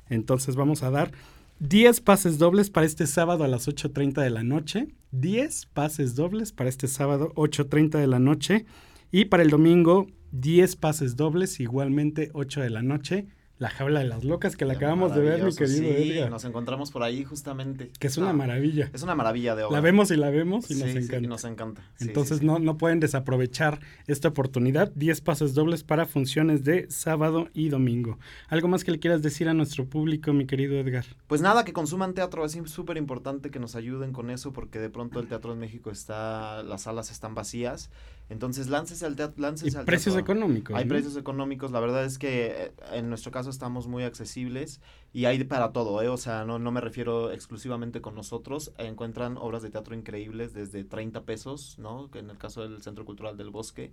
[0.08, 1.12] Entonces vamos a dar
[1.60, 4.88] 10 pases dobles para este sábado a las 8.30 de la noche.
[5.12, 8.64] 10 pases dobles para este sábado 8.30 de la noche.
[9.12, 13.26] Y para el domingo 10 pases dobles, igualmente 8 de la noche.
[13.62, 16.30] La jaula de las locas que la acabamos de ver, mi querido sí, Edgar.
[16.30, 17.92] nos encontramos por ahí justamente.
[18.00, 18.90] Que es una Ah, maravilla.
[18.92, 19.76] Es una maravilla de obra.
[19.76, 21.18] La vemos y la vemos y Sí, nos sí, encanta.
[21.18, 21.82] y nos encanta.
[21.82, 22.44] Sí, sí, Entonces sí.
[22.44, 24.90] No, no pueden desaprovechar esta oportunidad.
[24.96, 28.18] 10 pases dobles para funciones de sábado y domingo.
[28.48, 31.04] ¿Algo más que le quieras decir a nuestro público, mi querido Edgar?
[31.28, 34.90] Pues nada, que consuman teatro, es súper importante que nos ayuden con eso porque de
[34.90, 37.90] pronto el teatro en México está, las salas están vacías.
[38.32, 39.36] Entonces láncese al teatro.
[39.38, 40.34] Y Láncese al precios teatro.
[40.34, 40.74] económicos.
[40.76, 40.88] Hay ¿no?
[40.88, 44.80] precios económicos, la verdad es que eh, en nuestro caso estamos muy accesibles
[45.12, 46.08] y hay para todo, ¿eh?
[46.08, 50.84] O sea, no, no me refiero exclusivamente con nosotros, encuentran obras de teatro increíbles desde
[50.84, 52.10] 30 pesos, ¿no?
[52.10, 53.92] Que en el caso del Centro Cultural del Bosque,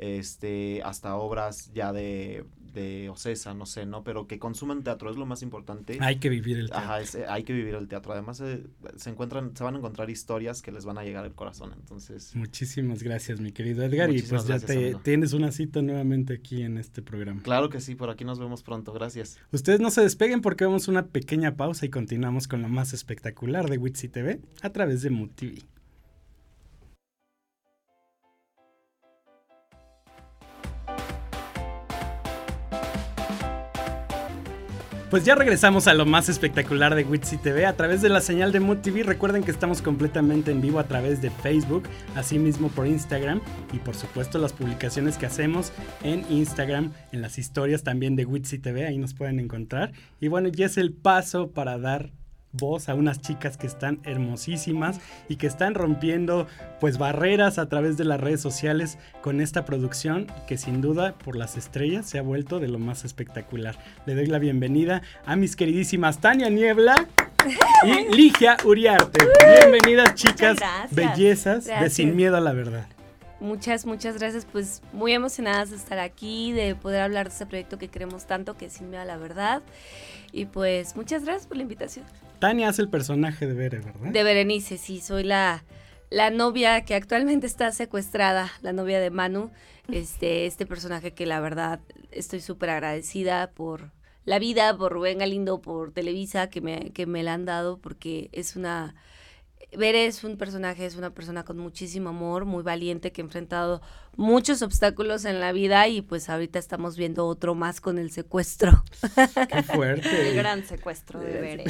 [0.00, 4.02] este, hasta obras ya de, de Ocesa, no sé, ¿no?
[4.02, 5.98] Pero que consuman teatro es lo más importante.
[6.00, 6.84] Hay que vivir el teatro.
[6.84, 8.12] Ajá, es- hay que vivir el teatro.
[8.12, 8.64] Además, eh,
[8.96, 11.72] se encuentran, se van a encontrar historias que les van a llegar al corazón.
[11.76, 14.10] Entonces, Muchísimas gracias, mi querido Edgar.
[14.10, 17.42] y pues ya te tienes una cita nuevamente aquí en este programa.
[17.42, 18.92] claro que sí, por aquí nos vemos pronto.
[18.92, 19.38] Gracias.
[19.52, 22.92] Ustedes no se despeguen porque vamos a una pequeña pausa y continuamos con lo más
[22.94, 25.30] espectacular de Witsi TV a través de Mood
[35.10, 38.52] Pues ya regresamos a lo más espectacular de Witsy TV a través de la señal
[38.52, 39.02] de Mood TV.
[39.02, 43.40] Recuerden que estamos completamente en vivo a través de Facebook, asimismo por Instagram
[43.72, 45.72] y por supuesto las publicaciones que hacemos
[46.04, 49.90] en Instagram, en las historias también de Witsy TV, ahí nos pueden encontrar.
[50.20, 52.12] Y bueno, ya es el paso para dar
[52.52, 56.46] voz a unas chicas que están hermosísimas y que están rompiendo
[56.80, 61.36] pues barreras a través de las redes sociales con esta producción que sin duda por
[61.36, 63.76] las estrellas se ha vuelto de lo más espectacular.
[64.06, 67.06] Le doy la bienvenida a mis queridísimas Tania Niebla
[67.84, 69.26] y Ligia Uriarte.
[69.60, 70.58] Bienvenidas chicas,
[70.90, 72.86] bellezas de Sin Miedo a la Verdad.
[73.38, 74.44] Muchas, muchas gracias.
[74.44, 78.56] Pues muy emocionadas de estar aquí, de poder hablar de este proyecto que queremos tanto,
[78.56, 79.62] que es Sin Miedo a la Verdad.
[80.30, 82.04] Y pues muchas gracias por la invitación.
[82.40, 84.10] Tania hace el personaje de Bere, ¿verdad?
[84.10, 85.62] De Berenice, sí, soy la,
[86.08, 89.50] la novia que actualmente está secuestrada, la novia de Manu.
[89.92, 91.80] Este, este personaje que la verdad
[92.12, 93.90] estoy súper agradecida por
[94.24, 98.30] la vida, por Rubén Galindo, por Televisa, que me, que me la han dado, porque
[98.32, 98.94] es una
[99.76, 103.80] Bere es un personaje, es una persona con muchísimo amor, muy valiente, que ha enfrentado
[104.16, 108.84] muchos obstáculos en la vida y pues ahorita estamos viendo otro más con el secuestro.
[109.48, 110.28] Qué fuerte.
[110.30, 111.64] El gran secuestro de Bere.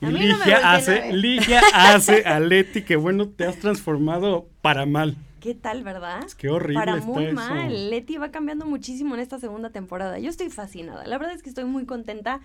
[0.00, 5.16] y Ligia, hace, Ligia hace a Leti que bueno, te has transformado para mal.
[5.40, 6.24] ¿Qué tal, verdad?
[6.24, 7.34] Es que horrible Para está muy eso.
[7.34, 7.90] mal.
[7.90, 10.18] Leti va cambiando muchísimo en esta segunda temporada.
[10.18, 11.06] Yo estoy fascinada.
[11.06, 12.40] La verdad es que estoy muy contenta.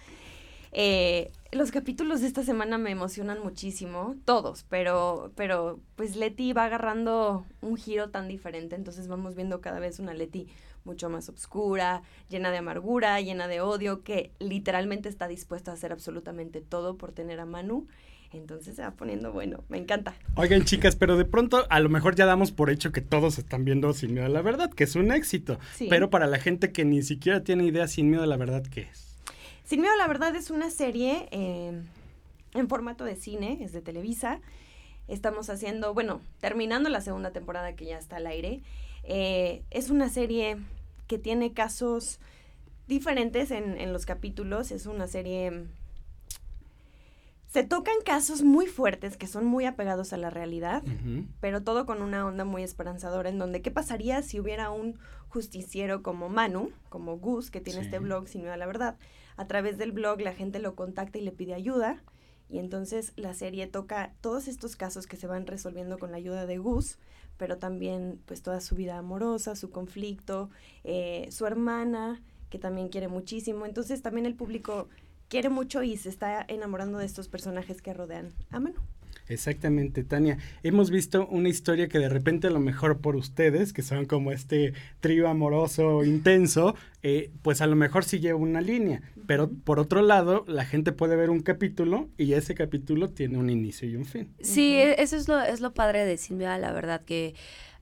[0.73, 6.65] Eh, los capítulos de esta semana me emocionan muchísimo, todos, pero, pero pues Leti va
[6.65, 10.47] agarrando un giro tan diferente, entonces vamos viendo cada vez una Leti
[10.85, 15.91] mucho más oscura, llena de amargura, llena de odio, que literalmente está dispuesta a hacer
[15.91, 17.87] absolutamente todo por tener a Manu.
[18.31, 20.13] Entonces se va poniendo bueno, me encanta.
[20.35, 23.65] Oigan, chicas, pero de pronto a lo mejor ya damos por hecho que todos están
[23.65, 25.59] viendo Sin Miedo a la Verdad, que es un éxito.
[25.73, 25.87] Sí.
[25.89, 28.81] Pero para la gente que ni siquiera tiene idea Sin Miedo a la Verdad, ¿qué
[28.81, 29.08] es?
[29.69, 31.79] Sin miedo, la verdad es una serie eh,
[32.55, 34.39] en formato de cine, es de Televisa.
[35.07, 38.63] Estamos haciendo, bueno, terminando la segunda temporada que ya está al aire.
[39.03, 40.57] Eh, es una serie
[41.05, 42.19] que tiene casos
[42.87, 44.71] diferentes en, en los capítulos.
[44.71, 45.67] Es una serie...
[47.45, 50.81] Se tocan casos muy fuertes que son muy apegados a la realidad
[51.41, 56.01] pero todo con una onda muy esperanzadora en donde qué pasaría si hubiera un justiciero
[56.03, 57.85] como Manu, como Gus, que tiene Sí.
[57.85, 58.97] este blog sin miedo a la verdad.
[59.39, 62.03] A través del blog la gente lo contacta y le pide ayuda
[62.49, 66.45] y entonces la serie toca todos estos casos que se van resolviendo con la ayuda
[66.45, 66.97] de Gus,
[67.37, 70.49] pero también pues toda su vida amorosa, su conflicto,
[70.83, 73.65] eh, su hermana que también quiere muchísimo.
[73.65, 74.89] Entonces también el público
[75.29, 78.81] quiere mucho y se está enamorando de estos personajes que rodean a Manu.
[79.29, 80.37] Exactamente, Tania.
[80.63, 84.31] Hemos visto una historia que de repente a lo mejor por ustedes, que son como
[84.31, 89.01] este trío amoroso intenso, eh, pues a lo mejor sí lleva una línea.
[89.27, 93.49] Pero por otro lado, la gente puede ver un capítulo y ese capítulo tiene un
[93.51, 94.33] inicio y un fin.
[94.41, 97.35] Sí, e- eso es lo, es lo padre de Sin Miedo la verdad, que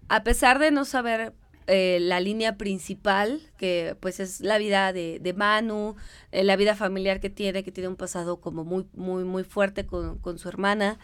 [0.09, 1.33] a pesar de no saber
[1.67, 5.95] eh, la línea principal, que pues es la vida de, de Manu,
[6.31, 9.85] eh, la vida familiar que tiene, que tiene un pasado como muy, muy, muy fuerte
[9.85, 10.97] con, con su hermana,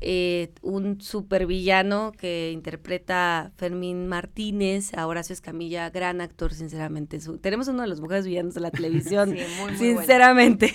[0.00, 7.20] eh, un supervillano que interpreta Fermín Martínez, a Horacio Escamilla, gran actor, sinceramente.
[7.20, 9.30] Su- tenemos uno de los mejores villanos de la televisión.
[9.30, 9.78] Sí, muy, muy bueno.
[10.00, 10.72] Sinceramente.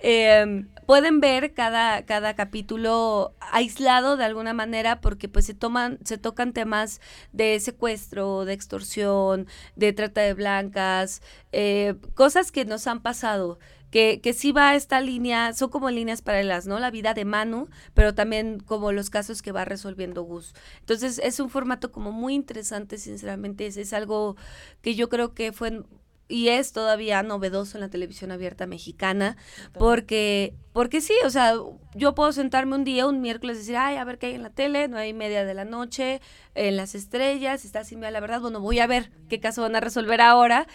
[0.00, 6.18] Eh, pueden ver cada, cada capítulo aislado de alguna manera porque pues se toman, se
[6.18, 7.00] tocan temas
[7.32, 13.58] de secuestro, de extorsión, de trata de blancas, eh, cosas que nos han pasado.
[13.94, 16.80] Que, que sí va esta línea, son como líneas paralelas, ¿no?
[16.80, 20.52] La vida de Manu, pero también como los casos que va resolviendo Gus.
[20.80, 24.34] Entonces es un formato como muy interesante, sinceramente, es, es algo
[24.82, 25.84] que yo creo que fue
[26.26, 29.36] y es todavía novedoso en la televisión abierta mexicana,
[29.74, 31.54] porque, porque sí, o sea,
[31.94, 34.42] yo puedo sentarme un día, un miércoles, y decir, ay, a ver qué hay en
[34.42, 36.20] la tele, nueve y media de la noche,
[36.54, 39.80] en las estrellas, está sin la verdad, bueno, voy a ver qué caso van a
[39.80, 40.66] resolver ahora,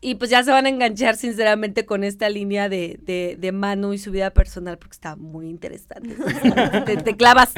[0.00, 3.94] y pues ya se van a enganchar sinceramente con esta línea de, de, de Manu
[3.94, 6.14] y su vida personal, porque está muy interesante,
[7.04, 7.54] te clavas.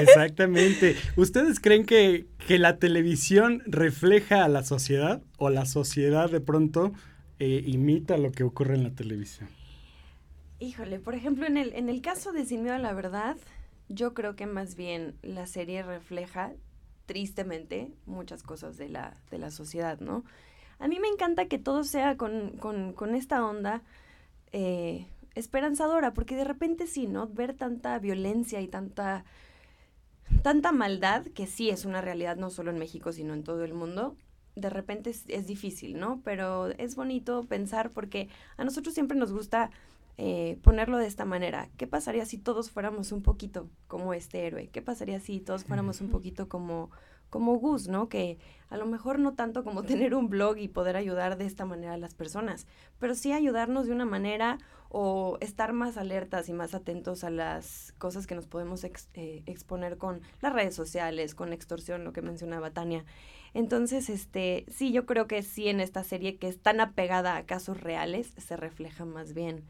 [0.00, 0.96] Exactamente.
[1.16, 6.92] ¿Ustedes creen que, que la televisión refleja a la sociedad o la sociedad de pronto
[7.38, 9.48] eh, imita lo que ocurre en la televisión?
[10.60, 13.36] Híjole, por ejemplo, en el, en el caso de Sin Miedo a la Verdad,
[13.88, 16.52] yo creo que más bien la serie refleja
[17.06, 20.24] tristemente muchas cosas de la, de la sociedad, ¿no?
[20.78, 23.82] A mí me encanta que todo sea con, con, con esta onda
[24.52, 27.28] eh, esperanzadora, porque de repente sí, ¿no?
[27.28, 29.24] Ver tanta violencia y tanta,
[30.42, 33.74] tanta maldad, que sí es una realidad no solo en México, sino en todo el
[33.74, 34.16] mundo,
[34.54, 36.20] de repente es, es difícil, ¿no?
[36.24, 39.70] Pero es bonito pensar porque a nosotros siempre nos gusta
[40.20, 41.68] eh, ponerlo de esta manera.
[41.76, 44.68] ¿Qué pasaría si todos fuéramos un poquito como este héroe?
[44.68, 46.90] ¿Qué pasaría si todos fuéramos un poquito como,
[47.30, 48.08] como Gus, ¿no?
[48.08, 48.38] Que
[48.68, 51.94] a lo mejor no tanto como tener un blog y poder ayudar de esta manera
[51.94, 52.66] a las personas,
[52.98, 54.58] pero sí ayudarnos de una manera
[54.90, 59.98] o estar más alertas y más atentos a las cosas que nos podemos eh, exponer
[59.98, 63.04] con las redes sociales, con extorsión, lo que mencionaba Tania.
[63.52, 67.44] Entonces, este, sí, yo creo que sí en esta serie que es tan apegada a
[67.44, 69.64] casos reales, se refleja más bien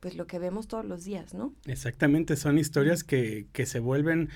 [0.00, 1.52] pues lo que vemos todos los días, ¿no?
[1.66, 4.28] Exactamente, son historias que, que se vuelven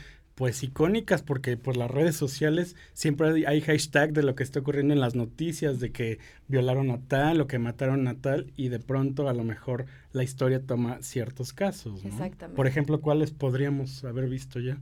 [0.43, 4.93] pues icónicas porque por las redes sociales siempre hay, hashtag de lo que está ocurriendo
[4.93, 8.81] en las noticias, de que violaron a tal o que mataron a tal y de
[8.81, 12.03] pronto a lo mejor la historia toma ciertos casos.
[12.03, 12.11] ¿no?
[12.11, 12.57] Exactamente.
[12.57, 14.79] Por ejemplo, ¿cuáles podríamos haber visto ya?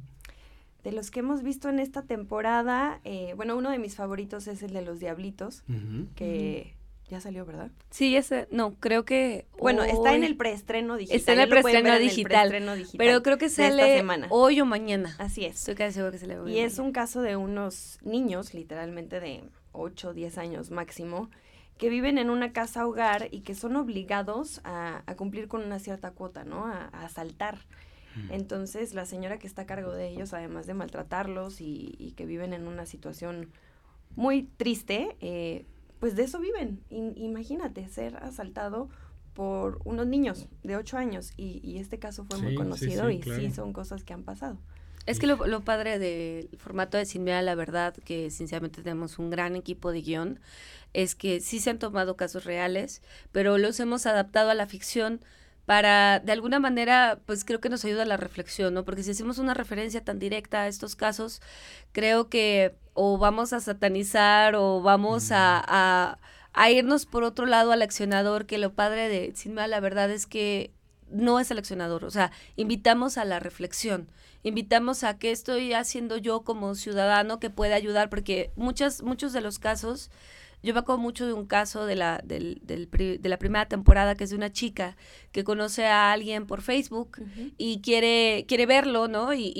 [0.82, 4.62] De los que hemos visto en esta temporada, eh, bueno, uno de mis favoritos es
[4.62, 5.62] el de los Diablitos,
[6.14, 6.74] que
[7.10, 7.70] ya salió, ¿verdad?
[7.90, 9.46] Sí, ese, no, creo que...
[9.58, 11.18] Bueno, está en el preestreno digital.
[11.18, 12.54] Está en el preestreno digital,
[12.96, 15.16] Pero creo que sale hoy o mañana.
[15.18, 15.56] Así es.
[15.56, 16.52] Estoy casi seguro que sale hoy.
[16.52, 19.42] Y es un caso de unos niños, literalmente de
[19.72, 21.30] 8 o 10 años máximo,
[21.78, 26.12] que viven en una casa hogar y que son obligados a, cumplir con una cierta
[26.12, 26.66] cuota, ¿no?
[26.66, 27.58] A, asaltar.
[28.14, 28.32] Mm.
[28.32, 32.24] Entonces, la señora que está a cargo de ellos, además de maltratarlos y, y que
[32.24, 33.50] viven en una situación
[34.14, 35.64] muy triste, eh,
[36.00, 36.82] pues de eso viven.
[36.88, 38.88] imagínate ser asaltado
[39.34, 43.72] por unos niños de 8 años y, este caso fue muy conocido y sí son
[43.72, 44.58] cosas que han pasado.
[45.06, 49.30] Es que lo, lo padre del formato de Sin la Verdad, que sinceramente tenemos un
[49.30, 50.40] gran equipo de guion,
[50.92, 55.20] es que sí se han tomado casos reales, pero los hemos adaptado a la ficción
[55.66, 58.84] para, de alguna manera, pues creo que nos ayuda a la reflexión, ¿no?
[58.84, 61.40] Porque si hacemos una referencia tan directa a estos casos,
[61.92, 66.18] creo que o vamos a satanizar o vamos a,
[66.52, 70.26] a, irnos por otro lado al accionador, que lo padre de Sinma, la verdad es
[70.26, 70.74] que
[71.10, 74.10] no es el accionador, o sea, invitamos a la reflexión,
[74.42, 79.40] invitamos a qué estoy haciendo yo como ciudadano que pueda ayudar, porque muchas, muchos de
[79.40, 80.10] los casos
[80.62, 84.14] yo me acuerdo mucho de un caso de la, del, del, de la primera temporada,
[84.14, 84.96] que es de una chica
[85.32, 87.18] que conoce a alguien por Facebook
[87.56, 89.32] y quiere, quiere verlo, ¿no?
[89.32, 89.52] Y,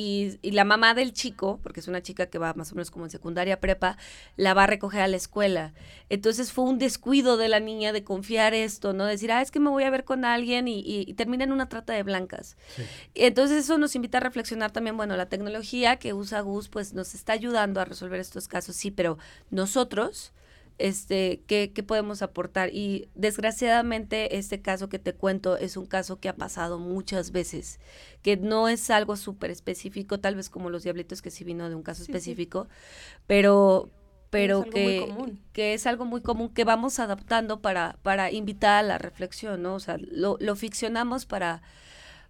[0.42, 3.06] y, la mamá del chico, porque es una chica que va más o menos como
[3.06, 3.96] en secundaria prepa,
[4.36, 5.72] la va a recoger a la escuela.
[6.08, 9.06] Entonces fue un descuido de la niña de confiar esto, ¿no?
[9.06, 11.68] Decir, ah, es que me voy a ver con alguien y, y termina en una
[11.68, 12.56] trata de blancas.
[13.14, 17.14] Entonces eso nos invita a reflexionar también, bueno, la tecnología que usa Gus, pues nos
[17.14, 19.18] está ayudando a resolver estos casos, sí, pero
[19.50, 20.32] nosotros
[20.80, 22.70] este, ¿qué, podemos aportar.
[22.72, 27.80] Y desgraciadamente este caso que te cuento es un caso que ha pasado muchas veces,
[28.22, 31.74] que no es algo súper específico, tal vez como los diablitos que sí vino de
[31.74, 32.68] un caso específico,
[33.26, 33.90] pero
[34.30, 35.12] pero que,
[35.52, 39.74] que es algo muy común que vamos adaptando para, para invitar a la reflexión, ¿no?
[39.74, 41.62] O sea, lo, lo ficcionamos para,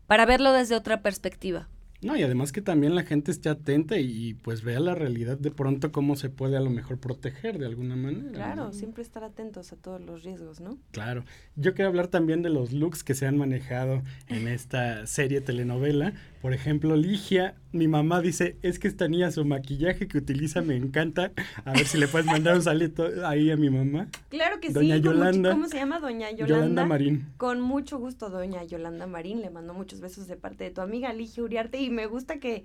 [0.06, 1.68] para verlo desde otra perspectiva.
[2.02, 5.50] No, y además que también la gente esté atenta y, pues vea la realidad de
[5.50, 8.32] pronto cómo se puede a lo mejor proteger de alguna manera.
[8.32, 10.78] Claro, siempre estar atentos a todos los riesgos, ¿no?
[10.92, 11.24] Claro.
[11.56, 16.14] Yo quiero hablar también de los looks que se han manejado en esta serie telenovela.
[16.40, 20.76] Por ejemplo, Ligia, mi mamá dice, es que esta niña su maquillaje que utiliza me
[20.76, 21.33] encanta.
[21.64, 24.09] A ver si le puedes mandar un saludo ahí a mi mamá.
[24.28, 25.02] Claro que doña sí.
[25.02, 25.52] Yolanda.
[25.52, 26.00] ¿Cómo se llama?
[26.00, 26.46] Doña Yolanda.
[26.46, 27.26] Yolanda Marín.
[27.37, 29.40] Con mucho gusto, doña Yolanda Marín.
[29.40, 32.64] Le mando muchos besos de parte de tu amiga Ligia Uriarte y me gusta que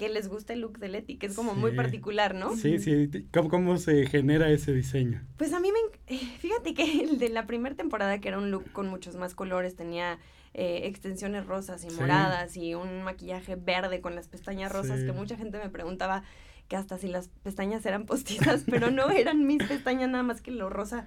[0.00, 2.56] que les guste el look de Leti, que es como muy particular, ¿no?
[2.56, 3.10] Sí, sí.
[3.34, 5.20] ¿Cómo, ¿Cómo, se genera ese diseño?
[5.36, 6.16] Pues a mí me...
[6.16, 9.34] Eh, fíjate que el de la primera temporada, que era un look con muchos más
[9.34, 10.18] colores, tenía
[10.52, 15.36] eh, extensiones rosas y moradas y un maquillaje verde con las pestañas rosas, que mucha
[15.36, 16.24] gente me preguntaba
[16.66, 20.50] que hasta si las pestañas eran postizas, pero no eran mis pestañas, nada más que
[20.50, 21.06] lo rosa,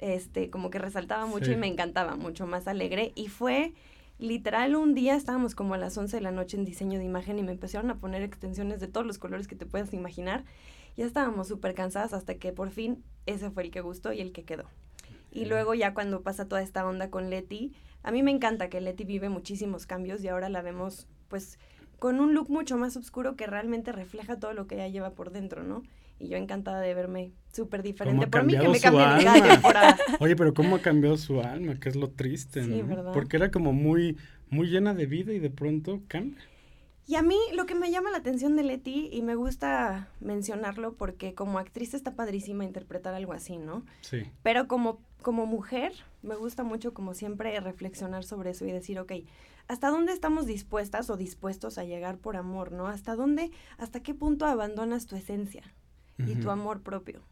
[0.00, 3.12] este, como que resaltaba mucho y me encantaba, mucho más alegre.
[3.14, 3.72] Y fue
[4.18, 7.38] literal un día estábamos como a las 11 de la noche en diseño de imagen
[7.38, 10.44] y me empezaron a poner extensiones de todos los colores que te puedas imaginar.
[10.96, 14.32] Ya estábamos súper cansadas hasta que por fin ese fue el que gustó y el
[14.32, 14.64] que quedó.
[15.32, 17.72] Y luego ya cuando pasa toda esta onda con Leti,
[18.04, 21.58] a mí me encanta que Leti vive muchísimos cambios y ahora la vemos pues
[21.98, 25.30] con un look mucho más oscuro que realmente refleja todo lo que ella lleva por
[25.30, 25.82] dentro, ¿no?
[26.18, 28.26] Y yo encantada de verme súper diferente.
[28.26, 29.96] Por mí que me cambie cada temporada.
[30.20, 31.80] Oye, pero ¿cómo ha cambiado su alma?
[31.80, 33.12] Que es lo triste, sí, ¿verdad?
[33.12, 34.18] Porque era como muy,
[34.50, 36.38] muy llena de vida y de pronto cambia.
[37.06, 40.94] Y a mí lo que me llama la atención de Leti, y me gusta mencionarlo
[40.94, 43.84] porque como actriz está padrísima interpretar algo así, ¿no?
[44.00, 44.22] Sí.
[44.42, 49.12] Pero como, como mujer, me gusta mucho como siempre reflexionar sobre eso y decir, ok,
[49.66, 52.86] ¿hasta dónde estamos dispuestas o dispuestos a llegar por amor, ¿no?
[52.86, 55.64] ¿Hasta dónde, hasta qué punto abandonas tu esencia?
[56.18, 57.22] y tu amor propio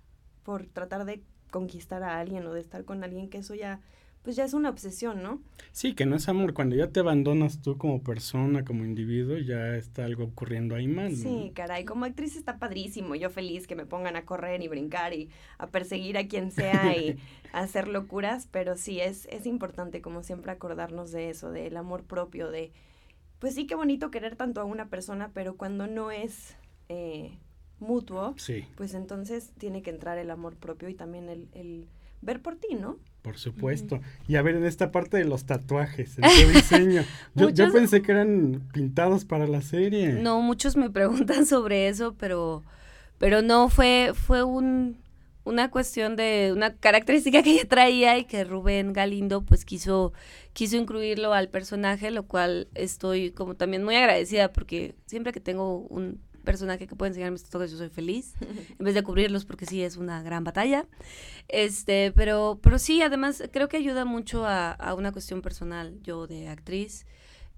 [0.42, 3.80] por tratar de conquistar a alguien o de estar con alguien que eso ya
[4.22, 5.40] pues ya es una obsesión, ¿no?
[5.72, 6.54] Sí, que no es amor.
[6.54, 11.10] Cuando ya te abandonas tú como persona, como individuo, ya está algo ocurriendo ahí mal.
[11.10, 11.16] ¿no?
[11.16, 13.16] Sí, caray, como actriz está padrísimo.
[13.16, 16.96] Yo feliz que me pongan a correr y brincar y a perseguir a quien sea
[16.96, 17.18] y
[17.52, 22.04] a hacer locuras, pero sí, es, es importante como siempre acordarnos de eso, del amor
[22.04, 22.70] propio, de,
[23.40, 26.56] pues sí, qué bonito querer tanto a una persona, pero cuando no es
[26.88, 27.38] eh,
[27.80, 31.88] mutuo, Sí, pues entonces tiene que entrar el amor propio y también el, el
[32.22, 32.98] ver por ti, ¿no?
[33.22, 34.00] por supuesto.
[34.28, 37.04] Y a ver, en esta parte de los tatuajes, en tu diseño.
[37.34, 40.12] yo, yo pensé que eran pintados para la serie.
[40.12, 42.64] No, muchos me preguntan sobre eso, pero,
[43.18, 44.98] pero no, fue, fue un,
[45.44, 50.12] una cuestión de una característica que ella traía y que Rubén Galindo pues quiso,
[50.52, 55.78] quiso incluirlo al personaje, lo cual estoy como también muy agradecida porque siempre que tengo
[55.78, 58.34] un personaje que puede enseñarme estos toques yo soy feliz
[58.78, 60.86] en vez de cubrirlos porque sí es una gran batalla.
[61.48, 66.26] Este pero pero sí además creo que ayuda mucho a, a una cuestión personal yo
[66.26, 67.06] de actriz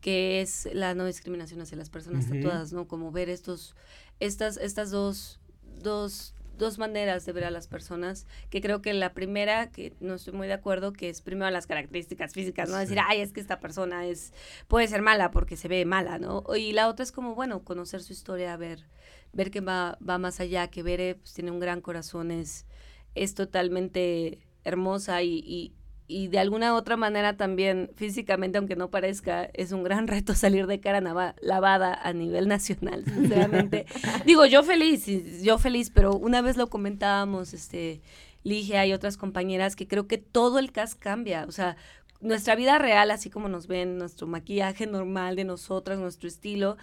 [0.00, 3.74] que es la no discriminación hacia las personas tatuadas no como ver estos
[4.20, 5.40] estas estas dos
[5.82, 10.14] dos dos maneras de ver a las personas que creo que la primera que no
[10.14, 12.80] estoy muy de acuerdo que es primero las características físicas no Sí.
[12.82, 14.32] decir ay es que esta persona es
[14.68, 18.02] puede ser mala porque se ve mala no y la otra es como bueno conocer
[18.02, 18.86] su historia ver
[19.32, 22.66] ver que va va más allá que Bere pues, tiene un gran corazón es
[23.14, 25.72] es totalmente hermosa y, y
[26.06, 30.66] y de alguna otra manera también físicamente, aunque no parezca, es un gran reto salir
[30.66, 31.00] de cara
[31.40, 33.86] lavada a nivel nacional, sinceramente.
[34.26, 35.06] Digo, yo feliz,
[35.42, 38.00] yo feliz, pero una vez lo comentábamos, este,
[38.42, 41.76] Ligia y otras compañeras, que creo que todo el cast cambia, o sea,
[42.20, 46.76] nuestra vida real, así como nos ven, nuestro maquillaje normal de nosotras, nuestro estilo,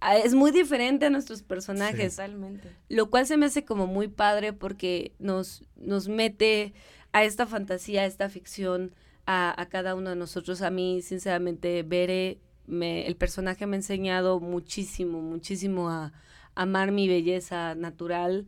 [0.00, 2.70] ah, es muy diferente a nuestros personajes Totalmente.
[2.88, 6.74] lo cual se me hace como muy padre porque nos, nos mete
[7.16, 10.60] a esta fantasía, a esta ficción, a, a cada uno de nosotros.
[10.60, 16.12] A mí, sinceramente, Bere, me, el personaje me ha enseñado muchísimo, muchísimo a,
[16.54, 18.46] amar mi belleza natural,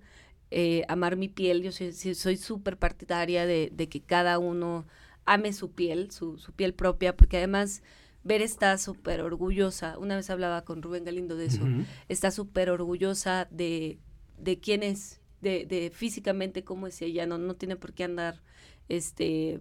[0.50, 1.62] eh, amar mi piel.
[1.62, 4.86] Yo soy súper partidaria de, de que cada uno
[5.24, 7.82] ame su piel, su, su piel propia, porque además...
[8.24, 9.96] Bere está súper orgullosa.
[9.96, 11.64] Una vez hablaba con Rubén Galindo de eso
[12.08, 14.00] está súper orgullosa de,
[14.36, 18.42] de quién es, de, de físicamente cómo es ella, no, no tiene por qué andar
[18.88, 19.60] este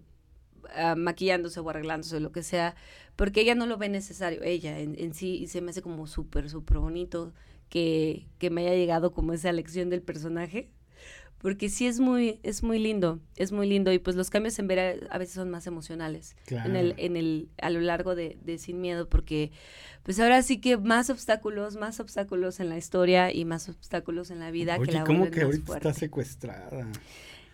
[0.76, 2.76] ah, maquillándose o arreglándose, lo que sea,
[3.16, 6.08] porque ella no lo ve necesario, ella en, en sí, y se me hace como
[6.08, 7.34] súper, súper bonito
[7.70, 10.70] que, que me haya llegado como esa lección del personaje,
[11.40, 14.68] porque sí es muy, es muy lindo, es muy lindo, y pues los cambios en
[14.68, 16.70] Vera a veces son más emocionales Claro.
[16.70, 19.52] en el, en el, a lo largo de, de Sin Miedo, porque
[20.04, 24.40] pues ahora sí que más obstáculos, más obstáculos en la historia y más obstáculos en
[24.40, 25.88] la vida Oye, que la ¿cómo que ahorita fuerte.
[25.90, 26.88] está secuestrada?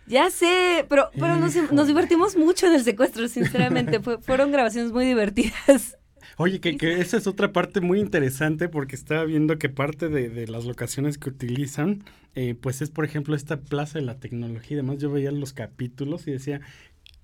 [0.06, 4.00] Ya sé, pero, pero nos, divertimos mucho en el secuestro, sinceramente.
[4.00, 5.96] Fue- fueron grabaciones muy divertidas.
[6.36, 10.28] Oye, que, que esa es otra parte muy interesante porque estaba viendo que parte de,
[10.30, 12.02] de las locaciones que utilizan,
[12.34, 14.98] eh, pues es por ejemplo esta plaza de la tecnología y demás.
[14.98, 16.60] Yo veía los capítulos y decía,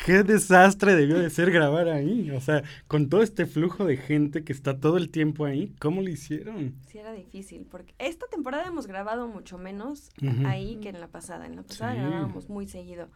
[0.05, 2.31] qué desastre debió de ser grabar ahí.
[2.31, 6.03] O sea, con todo este flujo de gente que está todo el tiempo ahí, ¿cómo
[6.03, 6.75] lo hicieron?
[6.89, 10.11] Sí, era difícil, porque esta temporada hemos grabado mucho menos
[10.47, 11.47] ahí que en la pasada.
[11.47, 11.99] En la pasada Sí.
[12.01, 13.09] grabábamos muy seguido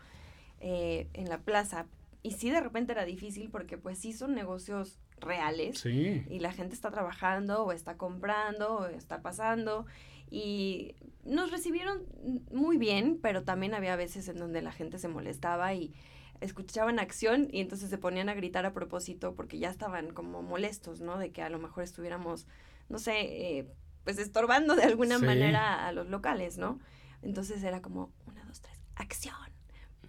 [0.61, 1.87] eh, en la plaza.
[2.23, 6.25] Y sí, de repente era difícil porque pues sí son negocios reales Sí.
[6.31, 9.85] y la gente está trabajando o está comprando o está pasando
[10.31, 10.94] y
[11.25, 12.03] nos recibieron
[12.51, 15.92] muy bien, pero también había veces en donde la gente se molestaba y
[16.40, 21.01] escuchaban acción y entonces se ponían a gritar a propósito porque ya estaban como molestos,
[21.01, 21.18] ¿no?
[21.18, 22.47] De que a lo mejor estuviéramos,
[22.88, 23.66] no sé, eh,
[24.05, 25.25] pues estorbando de alguna Sí.
[25.25, 26.81] manera a los locales, ¿no?
[27.23, 29.35] Entonces era como, una, dos, tres, acción,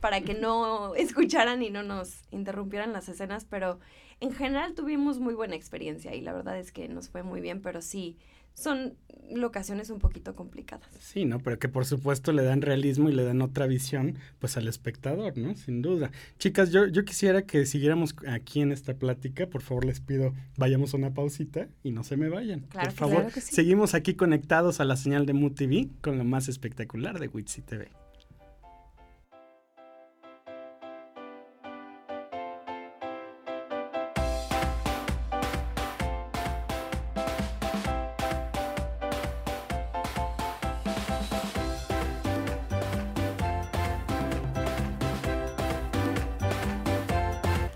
[0.02, 3.80] para que no escucharan y no nos interrumpieran las escenas, pero
[4.20, 7.62] en general tuvimos muy buena experiencia y la verdad es que nos fue muy bien,
[7.62, 8.18] pero sí,
[8.56, 8.96] son
[9.32, 10.88] locaciones un poquito complicadas.
[11.00, 11.40] Sí, ¿no?
[11.40, 15.38] Pero que por supuesto le dan realismo y le dan otra visión, pues al espectador,
[15.38, 15.56] ¿no?
[15.56, 16.12] Sin duda.
[16.38, 19.48] Chicas, yo, yo quisiera que siguiéramos aquí en esta plática.
[19.48, 22.62] Por favor, les pido, vayamos a una pausita y no se me vayan.
[22.62, 23.56] Claro por que favor, Claro que sí.
[23.56, 27.90] seguimos aquí conectados a la señal de MUTV con lo más espectacular de Witsi TV.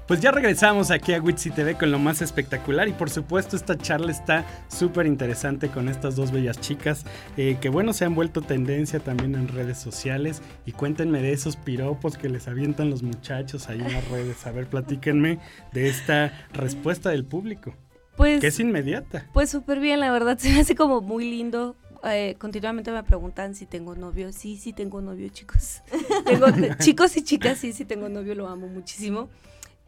[0.10, 3.78] Pues ya regresamos aquí a Witsi TV con lo más espectacular y por supuesto esta
[3.78, 7.05] charla está súper interesante con estas dos bellas chicas
[7.38, 11.57] eh, que bueno se han vuelto tendencia también en redes sociales y cuéntenme de esos
[11.57, 14.47] piropos que les avientan los muchachos ahí en las redes.
[14.47, 15.38] A ver, platíquenme
[15.74, 17.76] de esta respuesta del público.
[18.18, 19.28] Pues, que es inmediata.
[19.32, 21.76] Pues súper bien, la verdad, se me hace como muy lindo.
[22.03, 24.34] Eh, continuamente me preguntan si tengo novio.
[24.34, 25.84] Sí, sí tengo novio, chicos.
[26.26, 26.47] tengo,
[26.80, 29.30] chicos y chicas, sí, sí tengo novio, lo amo muchísimo.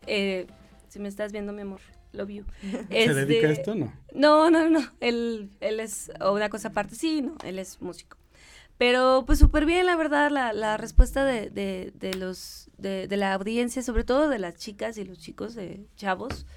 [0.08, 0.48] Eh,
[0.90, 1.80] si me estás viendo, mi amor,
[2.12, 2.46] love you.
[2.90, 3.94] ¿Se dedica a esto o no?
[4.14, 4.82] No, no, no.
[5.00, 6.96] Él, él es una cosa aparte.
[6.96, 8.18] Sí, no, él es músico.
[8.78, 13.18] Pero pues súper bien, la verdad, la, la respuesta de, de, de los, de, de,
[13.18, 16.48] la audiencia, sobre todo de las chicas y los chicos de chavos,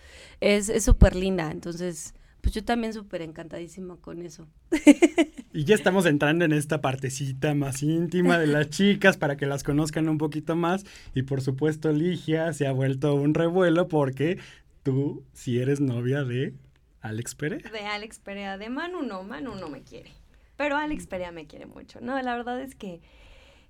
[0.40, 1.51] es súper linda.
[1.51, 2.14] Entonces,
[2.45, 4.47] pues yo también súper encantadísima con eso.
[5.57, 9.62] Y ya estamos entrando en esta partecita más íntima de las chicas para que las
[9.62, 10.84] conozcan un poquito más.
[11.14, 14.40] Y por supuesto, Ligia se ha vuelto un revuelo porque
[14.82, 16.55] tú si eres novia de
[17.03, 17.70] Alex Perea.
[17.70, 20.11] De Alex Perea, de Manu no, Manu no me quiere.
[20.57, 22.01] Pero Alex Perea me quiere mucho.
[22.01, 23.01] No, la verdad es que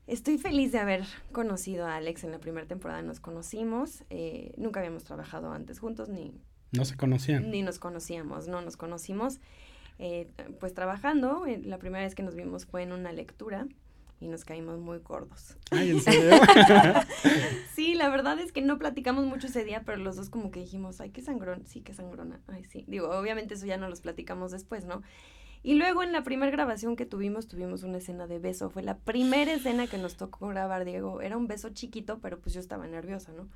[0.07, 3.03] estoy feliz de haber conocido a Alex en la primera temporada.
[3.03, 6.33] Nos conocimos, eh, nunca habíamos trabajado antes juntos, ni...
[6.77, 7.51] No se conocían.
[7.51, 9.41] Ni nos conocíamos, no nos conocimos.
[9.99, 13.67] Eh, pues trabajando, eh, la primera vez que nos vimos fue en una lectura
[14.21, 15.57] y nos caímos muy gordos.
[15.71, 16.31] Ay, ¿en serio?
[17.75, 20.61] sí, la verdad es que no platicamos mucho ese día, pero los dos como que
[20.61, 22.85] dijimos, ay, qué sangrón, sí, qué sangrona, ay, sí.
[22.89, 25.03] Digo, obviamente eso ya no los platicamos después, ¿no?
[25.63, 28.69] Y luego en la primera grabación que tuvimos, tuvimos una escena de beso.
[28.69, 31.23] Fue la primera escena que nos tocó grabar, Diego.
[31.23, 33.49] Era un beso chiquito, pero pues yo estaba nerviosa, ¿no?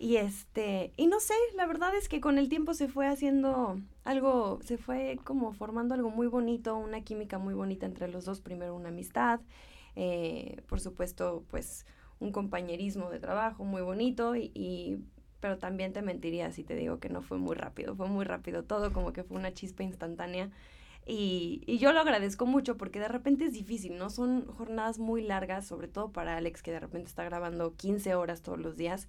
[0.00, 3.80] Y este, y no sé, la verdad es que con el tiempo se fue haciendo
[4.04, 8.40] algo, se fue como formando algo muy bonito, una química muy bonita entre los dos.
[8.40, 9.40] Primero una amistad,
[9.96, 11.84] eh, por supuesto, pues
[12.20, 14.98] un compañerismo de trabajo muy bonito y, y,
[15.40, 18.62] pero también te mentiría si te digo que no fue muy rápido, fue muy rápido
[18.62, 20.50] todo, como que fue una chispa instantánea.
[21.06, 24.10] Y, y, yo lo agradezco mucho porque de repente es difícil, ¿no?
[24.10, 28.42] Son jornadas muy largas, sobre todo para Alex, que de repente está grabando 15 horas
[28.42, 29.08] todos los días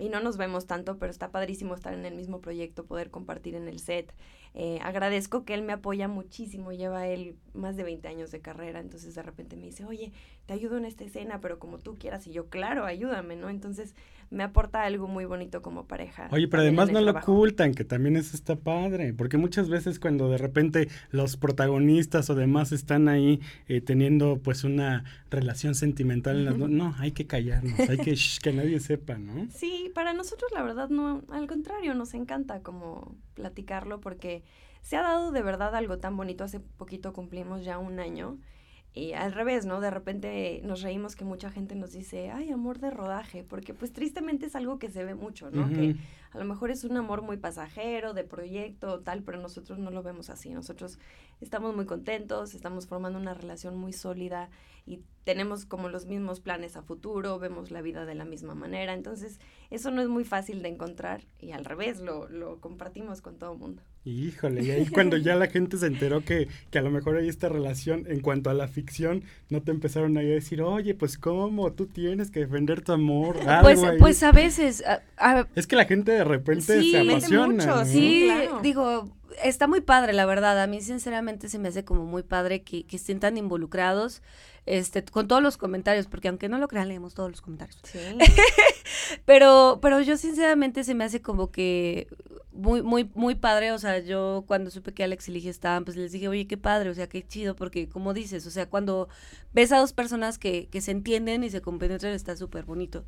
[0.00, 3.54] y no nos vemos tanto, pero está padrísimo estar en el mismo proyecto, poder compartir
[3.54, 4.14] en el set.
[4.54, 8.80] Eh, agradezco que él me apoya muchísimo, lleva él más de 20 años de carrera,
[8.80, 10.12] entonces de repente me dice, oye,
[10.46, 13.50] te ayudo en esta escena, pero como tú quieras, y yo, claro, ayúdame, ¿no?
[13.50, 13.94] Entonces
[14.30, 16.28] me aporta algo muy bonito como pareja.
[16.30, 20.30] Oye, pero además no lo ocultan, que también eso está padre, porque muchas veces cuando
[20.30, 26.44] de repente los protagonistas o demás están ahí eh, teniendo pues una relación sentimental, en
[26.44, 29.48] las no, no, hay que callarnos, hay que que nadie sepa, ¿no?
[29.50, 34.44] Sí, para nosotros la verdad no, al contrario, nos encanta como platicarlo porque
[34.82, 36.44] se ha dado de verdad algo tan bonito.
[36.44, 38.38] Hace poquito cumplimos ya un año.
[38.92, 39.80] Y al revés, ¿no?
[39.80, 43.92] De repente nos reímos que mucha gente nos dice, ay, amor de rodaje, porque pues
[43.92, 45.68] tristemente es algo que se ve mucho, ¿no?
[45.68, 45.94] Que
[46.32, 50.02] a lo mejor es un amor muy pasajero, de proyecto, tal, pero nosotros no lo
[50.02, 50.50] vemos así.
[50.50, 50.98] Nosotros
[51.40, 54.50] estamos muy contentos, estamos formando una relación muy sólida
[54.90, 58.94] y tenemos como los mismos planes a futuro, vemos la vida de la misma manera.
[58.94, 59.38] Entonces,
[59.70, 63.52] eso no es muy fácil de encontrar y al revés, lo, lo compartimos con todo
[63.52, 63.82] el mundo.
[64.04, 67.28] Híjole, y ahí cuando ya la gente se enteró que, que, a lo mejor hay
[67.28, 71.16] esta relación en cuanto a la ficción, no te empezaron ahí a decir, oye, pues
[71.16, 73.36] cómo, tú tienes que defender tu amor.
[73.62, 74.82] pues, pues a veces...
[74.84, 77.46] A, a, es que la gente de repente sí, se apasiona.
[77.54, 77.84] Mucho, ¿no?
[77.84, 78.60] Sí, claro.
[78.62, 80.60] digo, está muy padre, la verdad.
[80.60, 84.22] A mí sinceramente se me hace como muy padre que, que estén tan involucrados
[84.66, 87.78] este, con todos los comentarios, porque aunque no lo crean, leemos todos los comentarios.
[87.84, 87.98] Sí.
[89.24, 92.08] pero, pero yo sinceramente se me hace como que
[92.52, 93.72] muy, muy, muy padre.
[93.72, 96.56] O sea, yo cuando supe que Alex y Ligia estaban, pues les dije, oye, qué
[96.56, 99.08] padre, o sea, qué chido, porque como dices, o sea, cuando
[99.52, 103.04] ves a dos personas que, que se entienden y se compenetran, está súper bonito.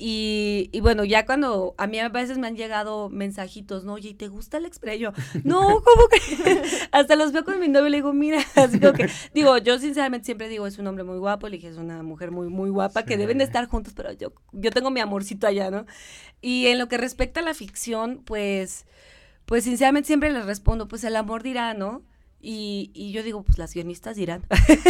[0.00, 3.94] Y, y, bueno, ya cuando a mí a veces me han llegado mensajitos, ¿no?
[3.94, 5.00] Oye, ¿te gusta el express?
[5.00, 6.20] Yo, no, ¿cómo que?
[6.92, 9.76] Hasta los veo con mi novio y le digo, mira, así como que, digo, yo
[9.80, 12.70] sinceramente siempre digo, es un hombre muy guapo, le dije, es una mujer muy, muy
[12.70, 13.06] guapa, sí.
[13.06, 15.84] que deben de estar juntos, pero yo, yo tengo mi amorcito allá, ¿no?
[16.40, 18.86] Y en lo que respecta a la ficción, pues,
[19.46, 22.02] pues sinceramente siempre les respondo, pues el amor dirá, ¿no?
[22.40, 24.44] Y, y, yo digo, pues las guionistas dirán.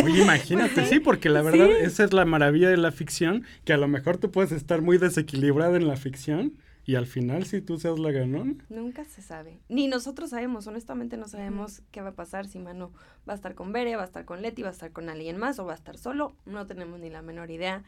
[0.04, 1.84] Oye, imagínate, sí, porque la verdad, sí.
[1.84, 4.98] esa es la maravilla de la ficción, que a lo mejor tú puedes estar muy
[4.98, 8.62] desequilibrada en la ficción y al final si tú seas la ganón.
[8.70, 9.60] Nunca se sabe.
[9.68, 12.92] Ni nosotros sabemos, honestamente no sabemos qué va a pasar si Manu
[13.28, 15.36] va a estar con Bere, va a estar con Leti, va a estar con alguien
[15.36, 16.34] más o va a estar solo.
[16.46, 17.84] No tenemos ni la menor idea.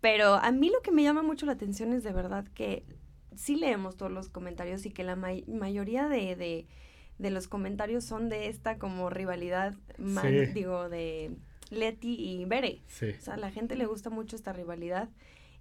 [0.00, 2.84] Pero a mí lo que me llama mucho la atención es de verdad que
[3.36, 6.34] sí leemos todos los comentarios y que la may mayoría de...
[6.34, 6.66] de
[7.18, 10.46] de los comentarios son de esta como rivalidad, man, sí.
[10.52, 11.32] digo, de
[11.70, 12.82] Leti y Bere.
[12.86, 13.10] Sí.
[13.18, 15.08] O sea, a la gente le gusta mucho esta rivalidad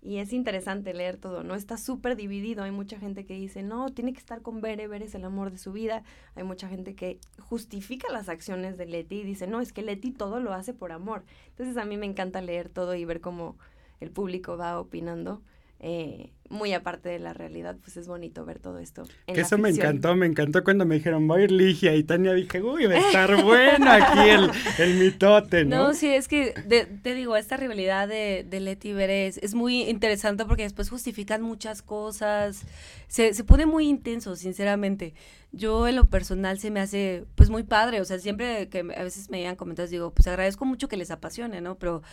[0.04, 1.56] y es interesante leer todo, ¿no?
[1.56, 2.64] Está súper dividido.
[2.64, 5.50] Hay mucha gente que dice, no, tiene que estar con Bere, Bere es el amor
[5.50, 6.04] de su vida.
[6.36, 10.12] Hay mucha gente que justifica las acciones de Leti y dice, no, es que Leti
[10.12, 11.24] todo lo hace por amor.
[11.50, 13.56] Entonces a mí me encanta leer todo y ver cómo
[14.02, 15.42] el público va opinando.
[15.86, 19.04] Eh, muy aparte de la realidad, pues es bonito ver todo esto.
[19.26, 22.32] que eso me encantó, me encantó cuando me dijeron, voy a ir Ligia y Tania
[22.34, 25.88] dije, uy, va a estar bueno aquí el, el mitote, ¿no?
[25.88, 30.46] No, sí, es que te digo, esta rivalidad de, de Leti y es muy interesante
[30.46, 32.62] porque después justifican muchas cosas,
[33.08, 35.16] se, se pone muy intenso, sinceramente.
[35.52, 39.04] Yo en lo personal se me hace pues muy padre, o sea, siempre que a
[39.04, 41.78] veces me llegan comentarios digo, pues agradezco mucho que les apasione, ¿no?
[41.78, 42.04] Pero,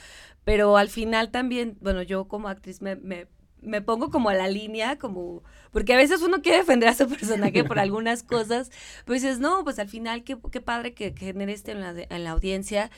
[0.45, 3.29] pero al final también, bueno, yo como actriz me, me
[3.63, 5.43] me pongo como a la línea, como,
[5.73, 8.71] porque a veces uno quiere defender a su personaje por algunas cosas,
[9.05, 12.25] pues dices, no, pues al final qué, qué padre que, genere este en la, en
[12.25, 12.91] la audiencia.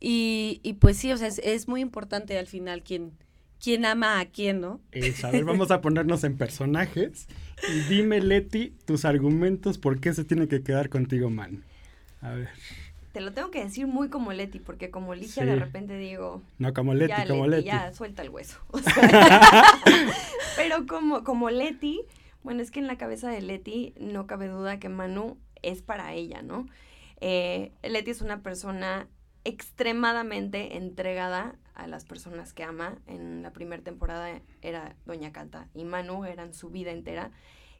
[0.00, 3.12] Y, y, pues sí, o sea, es, es, muy importante al final quién,
[3.62, 4.80] quién ama a quién, ¿no?
[4.92, 7.28] Es, a ver, vamos a ponernos en personajes.
[7.68, 11.64] Y dime, Leti, tus argumentos, ¿por qué se tiene que quedar contigo, man?
[12.20, 12.48] A ver
[13.16, 16.42] te lo tengo que decir muy como Leti, porque como Ligia de repente digo...
[16.58, 18.58] No, como Leti, como Leti, Ya, suelta el hueso.
[20.56, 22.02] pero como, como Leti,
[22.42, 26.12] bueno, es que en la cabeza de Leti no cabe duda que Manu es para
[26.12, 26.66] ella, ¿no?
[27.22, 29.08] Eh, Leti es una persona
[29.44, 32.98] extremadamente entregada a las personas que ama.
[33.06, 37.30] En la primera temporada era Doña Cata y Manu eran su vida entera.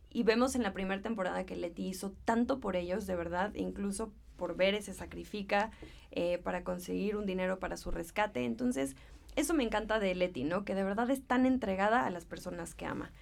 [0.08, 4.14] Y vemos en la primera temporada que Leti hizo tanto por ellos, de verdad, incluso
[4.36, 5.70] por ver se sacrifica
[6.12, 8.44] eh, para conseguir un dinero para su rescate.
[8.44, 8.96] Entonces,
[9.36, 10.64] eso me encanta de Leti, ¿no?
[10.64, 13.12] Que de verdad es tan entregada a las personas que ama.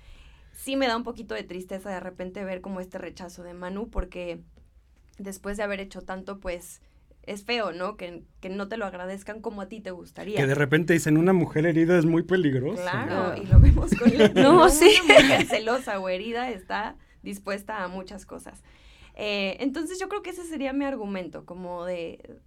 [0.52, 3.90] Sí me da un poquito de tristeza de repente ver como este rechazo de Manu,
[3.90, 4.40] porque
[5.18, 6.80] después de haber hecho tanto, pues
[7.26, 7.96] es feo, ¿no?
[7.96, 10.36] Que, que, no te lo agradezcan como a ti te gustaría.
[10.36, 12.82] Que de repente dicen una mujer herida es muy peligrosa.
[12.82, 14.40] Claro, y lo vemos con Leti.
[14.42, 14.90] no, sí.
[15.04, 18.62] Una mujer celosa o herida está dispuesta a muchas cosas.
[19.14, 22.38] Eh, entonces yo creo que ese sería mi argumento, como de,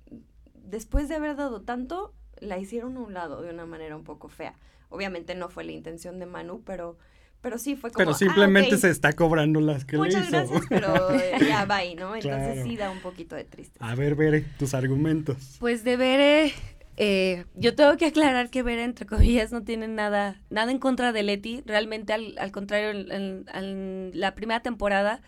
[0.54, 4.28] después de haber dado tanto, la hicieron a un lado de una manera un poco
[4.28, 4.56] fea.
[4.90, 6.98] Obviamente no fue la intención de Manu, pero,
[7.42, 7.98] pero sí fue como...
[7.98, 10.50] Pero ah, simplemente se está cobrando las que Muchas le hizo.
[10.50, 11.10] gracias, pero
[11.48, 12.16] ya va ahí, ¿no?
[12.16, 13.86] Entonces sí da un poquito de tristeza.
[13.86, 15.58] A ver, Bere, tus argumentos.
[15.60, 16.54] Pues de Bere...
[17.00, 21.12] Eh, yo tengo que aclarar que Bere, entre comillas, no tiene nada, nada en contra
[21.12, 21.62] de Leti.
[21.64, 25.22] Realmente, al, al contrario, en la primera temporada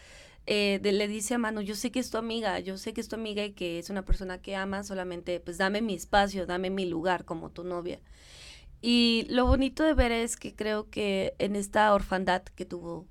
[0.45, 3.07] eh, le dice a Manu, yo sé que es tu amiga, yo sé que es
[3.07, 6.69] tu amiga y que es una persona que ama, solamente pues dame mi espacio, dame
[6.69, 7.99] mi lugar como tu novia.
[8.81, 13.07] Y lo bonito de ver es que creo que en esta orfandad que tuvo,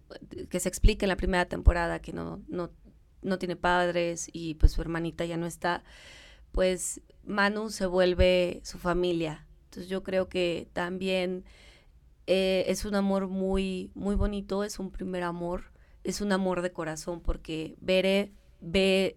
[0.48, 2.70] que se explica en la primera temporada, que no, no,
[3.22, 5.84] no tiene padres y pues su hermanita ya no está,
[6.52, 9.46] pues Manu se vuelve su familia.
[9.64, 11.44] Entonces yo creo que también
[12.26, 15.64] eh, es un amor muy, muy bonito, es un primer amor
[16.04, 19.16] es un amor de corazón porque Bere ve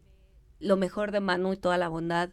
[0.60, 2.30] lo mejor de Manu y toda la bondad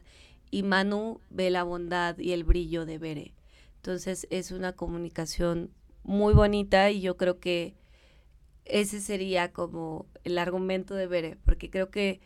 [0.51, 3.35] y Manu ve la bondad y el brillo de Bere.
[3.77, 5.71] Entonces es una comunicación
[6.03, 7.75] muy bonita y yo creo que
[8.65, 12.21] ese sería como el argumento de Bere, porque creo que,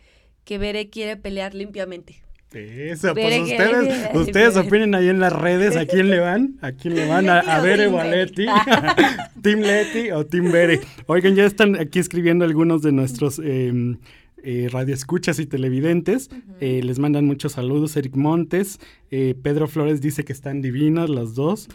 [0.45, 2.23] que Bere quiere pelear limpiamente.
[2.55, 6.95] Eso, pues ustedes, ustedes opinen ahí en las redes a quién le van, a quién
[6.95, 8.47] le van, a, a Bere o a Leti,
[9.43, 10.81] Team Leti o Team Bere.
[11.07, 13.97] Oigan, ya están aquí escribiendo algunos de nuestros eh,
[14.45, 16.29] eh, radioescuchas y televidentes.
[16.61, 17.97] Eh, les mandan muchos saludos.
[17.97, 18.81] Eric Montes,
[19.13, 21.69] eh, Pedro Flores dice que están divinas las dos.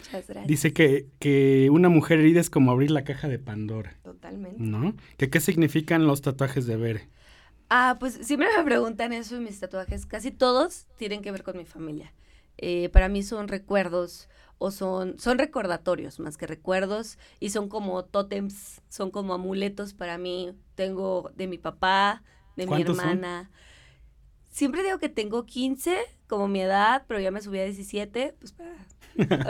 [0.46, 3.96] Dice que, que una mujer herida es como abrir la caja de Pandora.
[4.02, 4.58] Totalmente.
[4.58, 4.94] ¿No?
[5.16, 7.08] ¿Que qué significan los tatuajes de Bere?
[7.70, 10.06] Ah, pues siempre me preguntan eso en mis tatuajes.
[10.06, 12.12] Casi todos tienen que ver con mi familia.
[12.56, 18.04] Eh, para mí son recuerdos o son, son recordatorios más que recuerdos y son como
[18.04, 20.52] tótems, son como amuletos para mí.
[20.74, 22.22] Tengo de mi papá,
[22.56, 23.50] de mi hermana.
[24.50, 25.96] Siempre digo que tengo 15
[26.26, 28.74] como mi edad, pero ya me subí a 17, pues para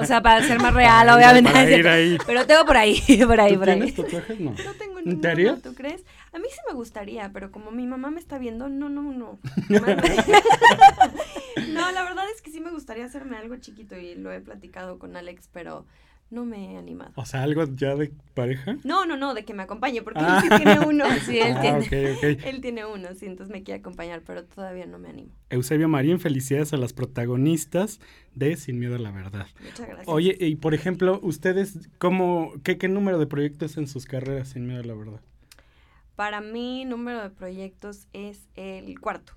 [0.00, 2.18] o sea, para ser más real, obviamente.
[2.26, 3.92] Pero tengo por ahí, por ahí, por ahí.
[3.92, 4.40] tatuajes?
[4.40, 4.50] No.
[4.52, 6.04] No tengo ninguno, ¿tú crees?
[6.32, 9.38] A mí sí me gustaría, pero como mi mamá me está viendo, no, no, no.
[11.68, 14.98] no, la verdad es que sí me gustaría hacerme algo chiquito y lo he platicado
[14.98, 15.86] con Alex, pero
[16.30, 17.12] no me he animado.
[17.14, 18.76] O sea, algo ya de pareja.
[18.84, 20.56] No, no, no, de que me acompañe, porque él sí ah.
[20.56, 21.04] tiene uno.
[21.24, 22.38] Sí, él ah, tiene.
[22.48, 25.30] Él tiene uno, sí, entonces me quiere acompañar, pero todavía no me animo.
[25.50, 28.00] Eusebio Marín, felicidades a las protagonistas
[28.34, 29.46] de Sin Miedo a la Verdad.
[29.62, 30.08] Muchas gracias.
[30.08, 34.66] Oye, y por ejemplo, ustedes, ¿cómo, qué, qué número de proyectos en sus carreras Sin
[34.66, 35.20] Miedo a la Verdad?
[36.18, 39.34] Para mí, número de proyectos es el cuarto.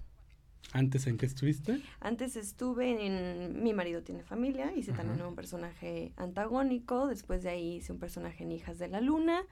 [0.73, 1.79] ¿Antes en qué estuviste?
[1.99, 7.75] Antes estuve en Mi marido tiene familia, hice también un personaje antagónico, después de ahí
[7.75, 9.43] hice un personaje en Hijas de la Luna,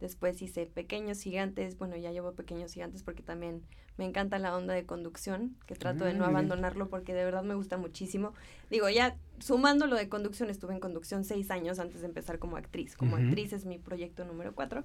[0.00, 3.60] después hice Pequeños Gigantes, bueno, ya llevo Pequeños Gigantes porque también
[3.98, 7.42] me encanta la onda de conducción, que trato de Ah, no abandonarlo porque de verdad
[7.42, 8.32] me gusta muchísimo.
[8.70, 12.56] Digo, ya sumando lo de conducción, estuve en conducción seis años antes de empezar como
[12.56, 12.96] actriz.
[12.96, 14.84] Como actriz es mi proyecto número cuatro,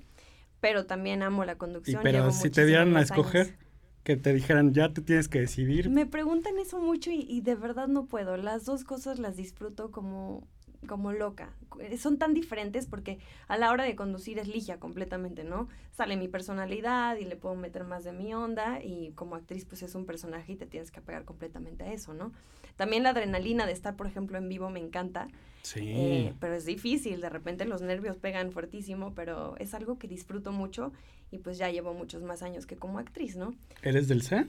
[0.59, 2.01] pero también amo la Y conducción.
[2.01, 3.09] pero llevo si te dieran a años.
[3.09, 3.57] escoger,
[4.03, 5.93] que te dijeran, ya te tienes que decidir.
[5.93, 8.37] Me preguntan eso mucho y, y de verdad no puedo.
[8.37, 10.47] Las dos cosas las disfruto como,
[10.87, 11.53] como loca.
[11.79, 15.67] Eh, Son tan diferentes porque a la hora de conducir es ligia completamente, ¿no?
[15.91, 19.83] Sale mi personalidad y le puedo meter más de mi onda y como actriz pues
[19.83, 22.31] es un personaje y te tienes que apegar completamente a eso, ¿no?
[22.75, 25.27] También la adrenalina de estar, por ejemplo, en vivo me encanta,
[25.61, 25.79] Sí.
[25.83, 30.51] eh, pero es difícil, de repente los nervios pegan fuertísimo, pero es algo que disfruto
[30.51, 30.91] mucho
[31.31, 33.55] y pues ya llevo muchos más años que como actriz, ¿no?
[33.81, 34.45] ¿Eres del C?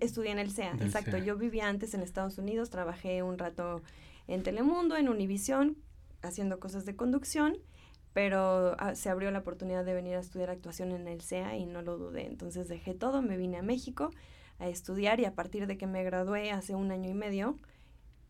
[0.00, 1.12] Estudié en el CEA, Del exacto.
[1.12, 1.24] CEA.
[1.24, 3.82] Yo vivía antes en Estados Unidos, trabajé un rato
[4.26, 5.76] en Telemundo, en Univisión,
[6.22, 7.56] haciendo cosas de conducción,
[8.12, 11.66] pero ah, se abrió la oportunidad de venir a estudiar actuación en el CEA y
[11.66, 12.26] no lo dudé.
[12.26, 14.10] Entonces dejé todo, me vine a México
[14.58, 17.56] a estudiar y a partir de que me gradué hace un año y medio,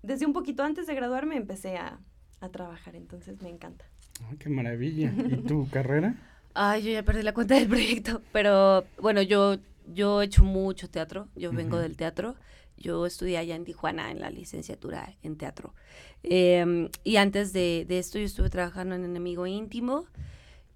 [0.02, 2.00] desde un poquito antes de graduarme empecé a,
[2.40, 3.84] a trabajar, entonces me encanta.
[4.28, 5.18] Ay, qué maravilla.
[5.24, 6.14] ¿Y tu carrera?
[6.54, 9.56] Ay, yo ya perdí la cuenta del proyecto, pero bueno, yo,
[9.86, 11.82] yo he hecho mucho teatro, yo vengo Ujú.
[11.82, 12.36] del teatro,
[12.76, 15.74] yo estudié allá en Tijuana en la licenciatura en teatro.
[16.22, 20.06] Em, y antes de, de esto yo estuve trabajando en Enemigo Íntimo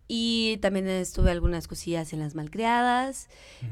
[0.09, 3.29] y también estuve algunas cosillas en Las Malcriadas.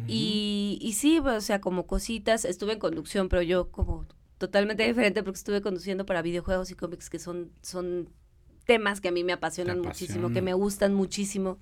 [0.06, 4.06] Y, y sí, o sea, como cositas, estuve en conducción, pero yo como
[4.38, 8.08] totalmente diferente porque estuve conduciendo para videojuegos y cómics que son, son
[8.64, 11.58] temas que a mí me apasionan muchísimo, que me gustan muchísimo.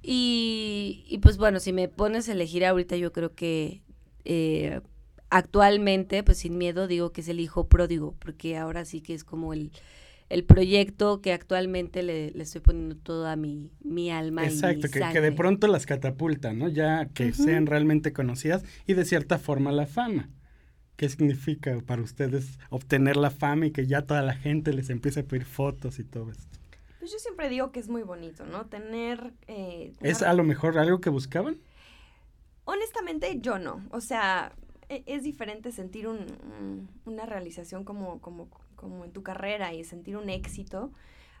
[0.00, 3.82] Y, y pues bueno, si me pones a elegir ahorita, yo creo que
[4.24, 4.80] eh,
[5.30, 9.24] actualmente, pues sin miedo, digo que es el hijo pródigo, porque ahora sí que es
[9.24, 9.72] como el,
[10.34, 14.42] el proyecto que actualmente le, le estoy poniendo toda mi, mi alma.
[14.42, 16.68] y Exacto, mi que, que de pronto las catapulta, ¿no?
[16.68, 20.28] Ya que sean realmente conocidas y de cierta forma la fama.
[20.96, 25.20] ¿Qué significa para ustedes obtener la fama y que ya toda la gente les empiece
[25.20, 26.58] a pedir fotos y todo esto?
[26.98, 28.66] Pues yo siempre digo que es muy bonito, ¿no?
[28.66, 29.32] Tener...
[29.46, 31.58] eh, ¿Es a lo mejor algo que buscaban?
[32.64, 33.82] Honestamente, yo no.
[33.90, 34.52] O sea,
[34.88, 38.48] e- es diferente sentir un- una realización como, como,
[38.84, 40.92] como en tu carrera y sentir un éxito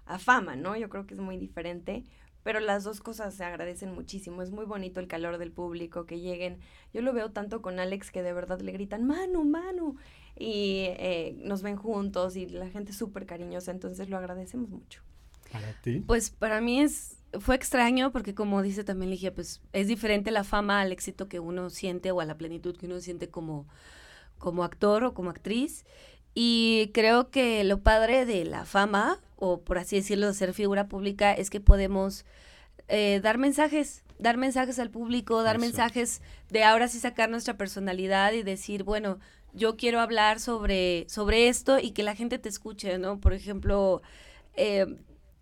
[0.06, 0.76] a fama, ¿no?
[0.76, 2.04] Yo creo que es muy diferente.
[2.42, 4.42] Pero las dos cosas se agradecen muchísimo.
[4.42, 6.58] Es muy bonito el calor del público, que lleguen.
[6.92, 9.96] Yo lo veo tanto con Alex que de verdad le gritan, Manu, Manu.
[10.36, 13.70] Y eh, nos ven juntos y la gente es súper cariñosa.
[13.70, 15.02] Entonces lo agradecemos mucho.
[15.52, 16.02] Para ti.
[16.06, 20.44] Pues para mí es fue extraño porque como dice también Ligia, pues es diferente la
[20.44, 23.66] fama al éxito que uno siente o a la plenitud que uno siente como,
[24.38, 25.84] como actor o como actriz.
[26.34, 30.88] Y creo que lo padre de la fama, o por así decirlo, de ser figura
[30.88, 32.24] pública, es que podemos
[32.88, 35.64] eh, dar mensajes, dar mensajes al público, dar Eso.
[35.64, 39.18] mensajes de ahora sí sacar nuestra personalidad y decir, bueno,
[39.52, 43.20] yo quiero hablar sobre, sobre esto y que la gente te escuche, ¿no?
[43.20, 44.02] Por ejemplo,
[44.56, 44.86] eh,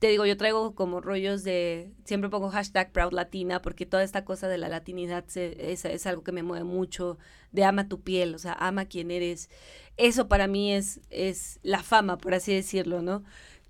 [0.03, 4.24] te digo, yo traigo como rollos de, siempre pongo hashtag Proud Latina, porque toda esta
[4.24, 7.18] cosa de la latinidad se- es, es algo que me mueve mucho,
[7.53, 9.48] de ama tu piel, o sea, ama quien eres.
[9.96, 13.22] Eso para mí es, es la fama, por así decirlo, ¿no?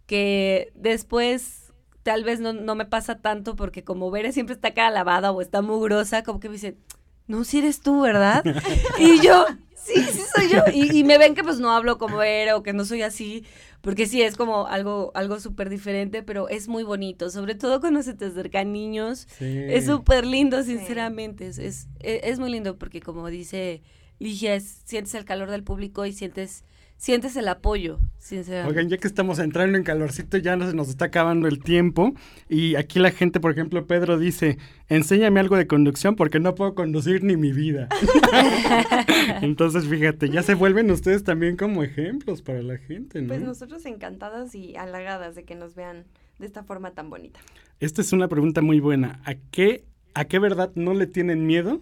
[0.07, 1.71] Que después
[2.03, 5.43] tal vez no, no me pasa tanto porque como Bere siempre está cara lavada o
[5.43, 6.79] está mugrosa, como que me dicen,
[7.27, 8.43] no, si eres tú, ¿verdad?
[8.99, 9.45] y yo,
[9.85, 10.63] sí, sí soy yo.
[10.73, 13.45] Y, y me ven que pues no hablo como Bere o que no soy así,
[13.81, 18.03] porque sí, es como algo, algo súper diferente, pero es muy bonito, sobre todo cuando
[18.03, 19.27] se te acercan niños.
[19.39, 19.59] Sí.
[19.69, 20.77] Es súper lindo, Sí.
[20.79, 21.47] sinceramente.
[21.49, 23.83] Es, es, es muy lindo porque, como dice
[24.19, 26.65] Ligia, es- sientes el calor del público y sientes,
[27.03, 28.71] sientes el apoyo, sinceramente.
[28.71, 32.15] Oigan, ya que estamos entrando en calorcito, ya no se nos está acabando el tiempo.
[32.49, 34.57] Y aquí la gente, por ejemplo, Pedro dice,
[34.89, 37.89] enséñame algo de conducción porque no puedo conducir ni mi vida.
[39.43, 43.27] Entonces, fíjate, ya se vuelven ustedes también como ejemplos para la gente, ¿no?
[43.27, 46.05] Pues nosotros encantadas y halagadas de que nos vean
[46.39, 47.41] de esta forma tan bonita.
[47.81, 49.21] Esta es una pregunta muy buena.
[49.25, 49.85] ¿A qué,
[50.15, 51.81] ¿A qué verdad no le tienen miedo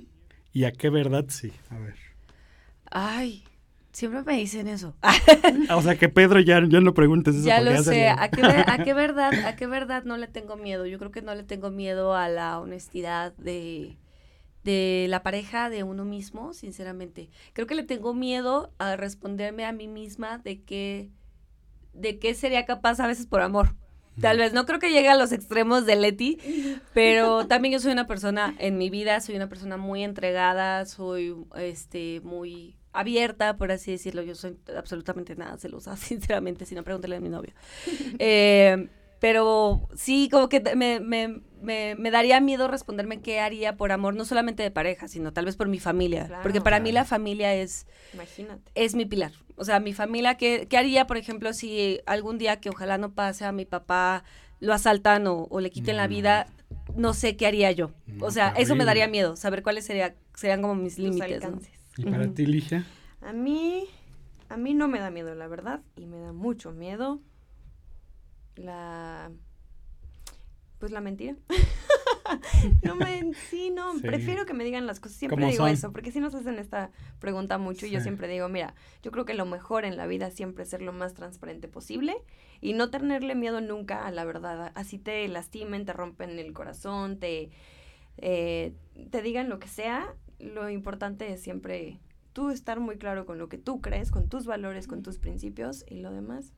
[0.55, 1.53] y a qué verdad sí?
[1.69, 1.97] A ver.
[2.91, 3.45] Ay,
[4.01, 4.97] siempre me dicen eso.
[5.69, 7.45] Ah, O sea, que Pedro ya, ya no preguntes eso.
[7.47, 8.09] ya lo sé.
[8.09, 10.87] ¿A qué, ver- ¿A qué verdad, a qué verdad no le tengo miedo?
[10.87, 13.97] Yo creo que no le tengo miedo a la honestidad de,
[14.65, 17.31] de la pareja, de uno mismo, sinceramente.
[17.53, 21.11] Creo que le tengo miedo a responderme a mí misma de que,
[21.95, 23.75] de qué sería capaz a veces por amor.
[24.21, 26.39] Tal vez no creo que llegue a los extremos de Leti,
[26.95, 31.35] pero también yo soy una persona en mi vida, soy una persona muy entregada, soy
[31.57, 34.23] este muy abierta, por así decirlo.
[34.23, 37.53] Yo soy absolutamente nada celosa, sinceramente, si no pregúntale a mi novio.
[38.19, 38.89] Eh,
[39.21, 44.15] pero sí, como que me, me, me, me, daría miedo responderme qué haría por amor,
[44.15, 46.27] no solamente de pareja, sino tal vez por mi familia.
[46.27, 46.85] Claro, porque para claro.
[46.85, 48.73] mí la familia es, Imagínate.
[48.75, 49.33] es mi pilar.
[49.57, 53.13] O sea, mi familia, ¿qué, ¿qué haría, por ejemplo, si algún día que ojalá no
[53.13, 54.25] pase a mi papá,
[54.59, 56.47] lo asaltan o, o le quiten la vida?
[56.97, 57.91] No sé qué haría yo.
[58.07, 61.43] No, o sea, eso me daría miedo, saber cuáles sería, serían como mis límites.
[62.01, 62.87] ¿Y para ti, Ligia?
[63.21, 63.87] A mí,
[64.49, 67.21] a mí no me da miedo, la verdad, y me da mucho miedo
[68.57, 69.31] la,
[70.79, 71.37] pues la mentira.
[72.83, 74.01] no me, sí, no, Sí.
[74.03, 75.19] prefiero que me digan las cosas.
[75.19, 75.69] Siempre digo son.
[75.69, 79.25] eso, porque si nos hacen esta pregunta mucho y yo siempre digo, mira, yo creo
[79.25, 82.17] que lo mejor en la vida siempre es ser lo más transparente posible
[82.61, 84.73] y no tenerle miedo nunca a la verdad.
[84.75, 87.51] Así te lastimen, te rompen el corazón, te,
[88.19, 88.75] eh,
[89.11, 91.99] te digan lo que sea, lo importante es siempre
[92.33, 95.85] tú estar muy claro con lo que tú crees, con tus valores, con tus principios
[95.89, 96.53] y lo demás,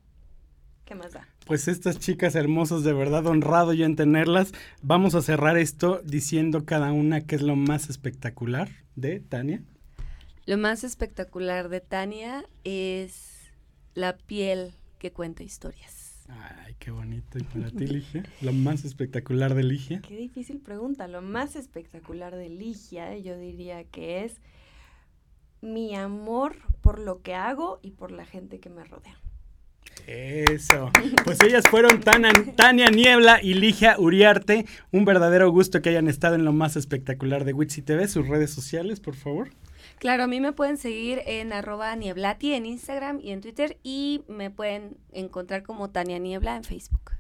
[0.85, 1.29] ¿qué más da?
[1.47, 4.53] Pues estas chicas hermosas, de verdad honrado yo en tenerlas.
[4.83, 9.63] Vamos a cerrar esto diciendo cada una qué es lo más espectacular de Tania.
[10.45, 13.53] Lo más espectacular de Tania es
[13.95, 16.02] la piel que cuenta historias.
[16.41, 17.39] Ay, qué bonito.
[17.39, 18.23] ¿Y para ti, Ligia?
[18.41, 20.01] Lo más espectacular de Ligia.
[20.01, 21.07] Qué difícil pregunta.
[21.09, 24.41] Lo más espectacular de Ligia, yo diría que es
[25.61, 29.17] mi amor por lo que hago y por la gente que me rodea.
[30.07, 30.91] Eso.
[31.25, 34.65] Pues ellas fueron Tana- Tania Niebla y Ligia Uriarte.
[34.91, 38.09] Un verdadero gusto que hayan estado en lo más espectacular de Witsi TV.
[38.09, 39.51] Sus redes sociales, por favor.
[39.99, 44.25] Claro, a mí me pueden seguir en arroba nieblati en Instagram y en Twitter y
[44.29, 47.13] me pueden encontrar como Tania Niebla en Facebook.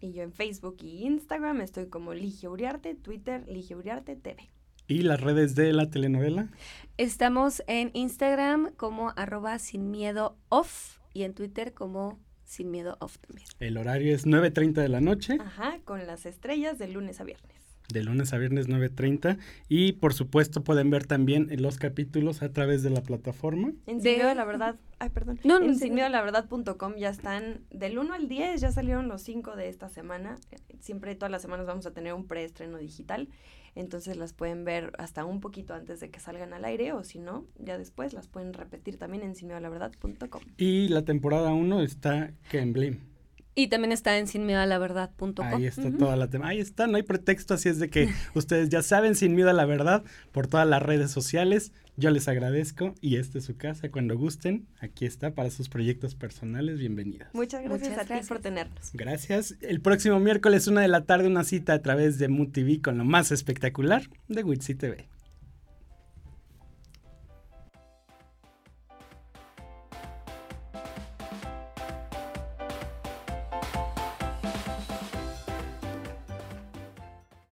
[0.00, 4.50] Y yo en Facebook y Instagram estoy como Ligia Uriarte, Twitter Ligia Uriarte TV.
[4.86, 6.48] Y las redes de la telenovela.
[6.96, 13.18] Estamos en Instagram como arroba sin miedo off y en Twitter como sin miedo off
[13.18, 13.46] también.
[13.60, 15.38] El horario es 9.30 de la noche.
[15.40, 17.69] Ajá, con las estrellas de lunes a viernes.
[17.92, 19.38] De lunes a viernes 9.30
[19.68, 23.72] y por supuesto pueden ver también los capítulos a través de la plataforma.
[23.86, 25.38] En De- Sin Miedo a la Verdad, ay, perdón.
[25.44, 25.86] No, no, en sí, no.
[25.86, 30.38] sinmiedoalaverdad.com ya están del 1 al 10, ya salieron los 5 de esta semana.
[30.80, 33.28] Siempre todas las semanas vamos a tener un preestreno digital,
[33.74, 37.18] entonces las pueden ver hasta un poquito antes de que salgan al aire o si
[37.18, 40.42] no, ya después las pueden repetir también en sinmiedoalaverdad.com.
[40.56, 43.09] Y la temporada 1 está que en Blim.
[43.54, 45.34] Y también está en sinmiedoalaverdad.com.
[45.42, 46.48] Ahí está toda la tema.
[46.48, 49.52] Ahí está, no hay pretexto, así es de que ustedes ya saben, sin miedo a
[49.52, 51.72] la verdad, por todas las redes sociales.
[51.96, 53.90] Yo les agradezco y esta es su casa.
[53.90, 56.78] Cuando gusten, aquí está para sus proyectos personales.
[56.78, 57.28] Bienvenidas.
[57.34, 58.42] Muchas gracias Muchas a ti por gracias.
[58.42, 58.90] tenernos.
[58.94, 59.56] Gracias.
[59.60, 63.04] El próximo miércoles, una de la tarde, una cita a través de MUTV con lo
[63.04, 65.08] más espectacular de Witsi TV.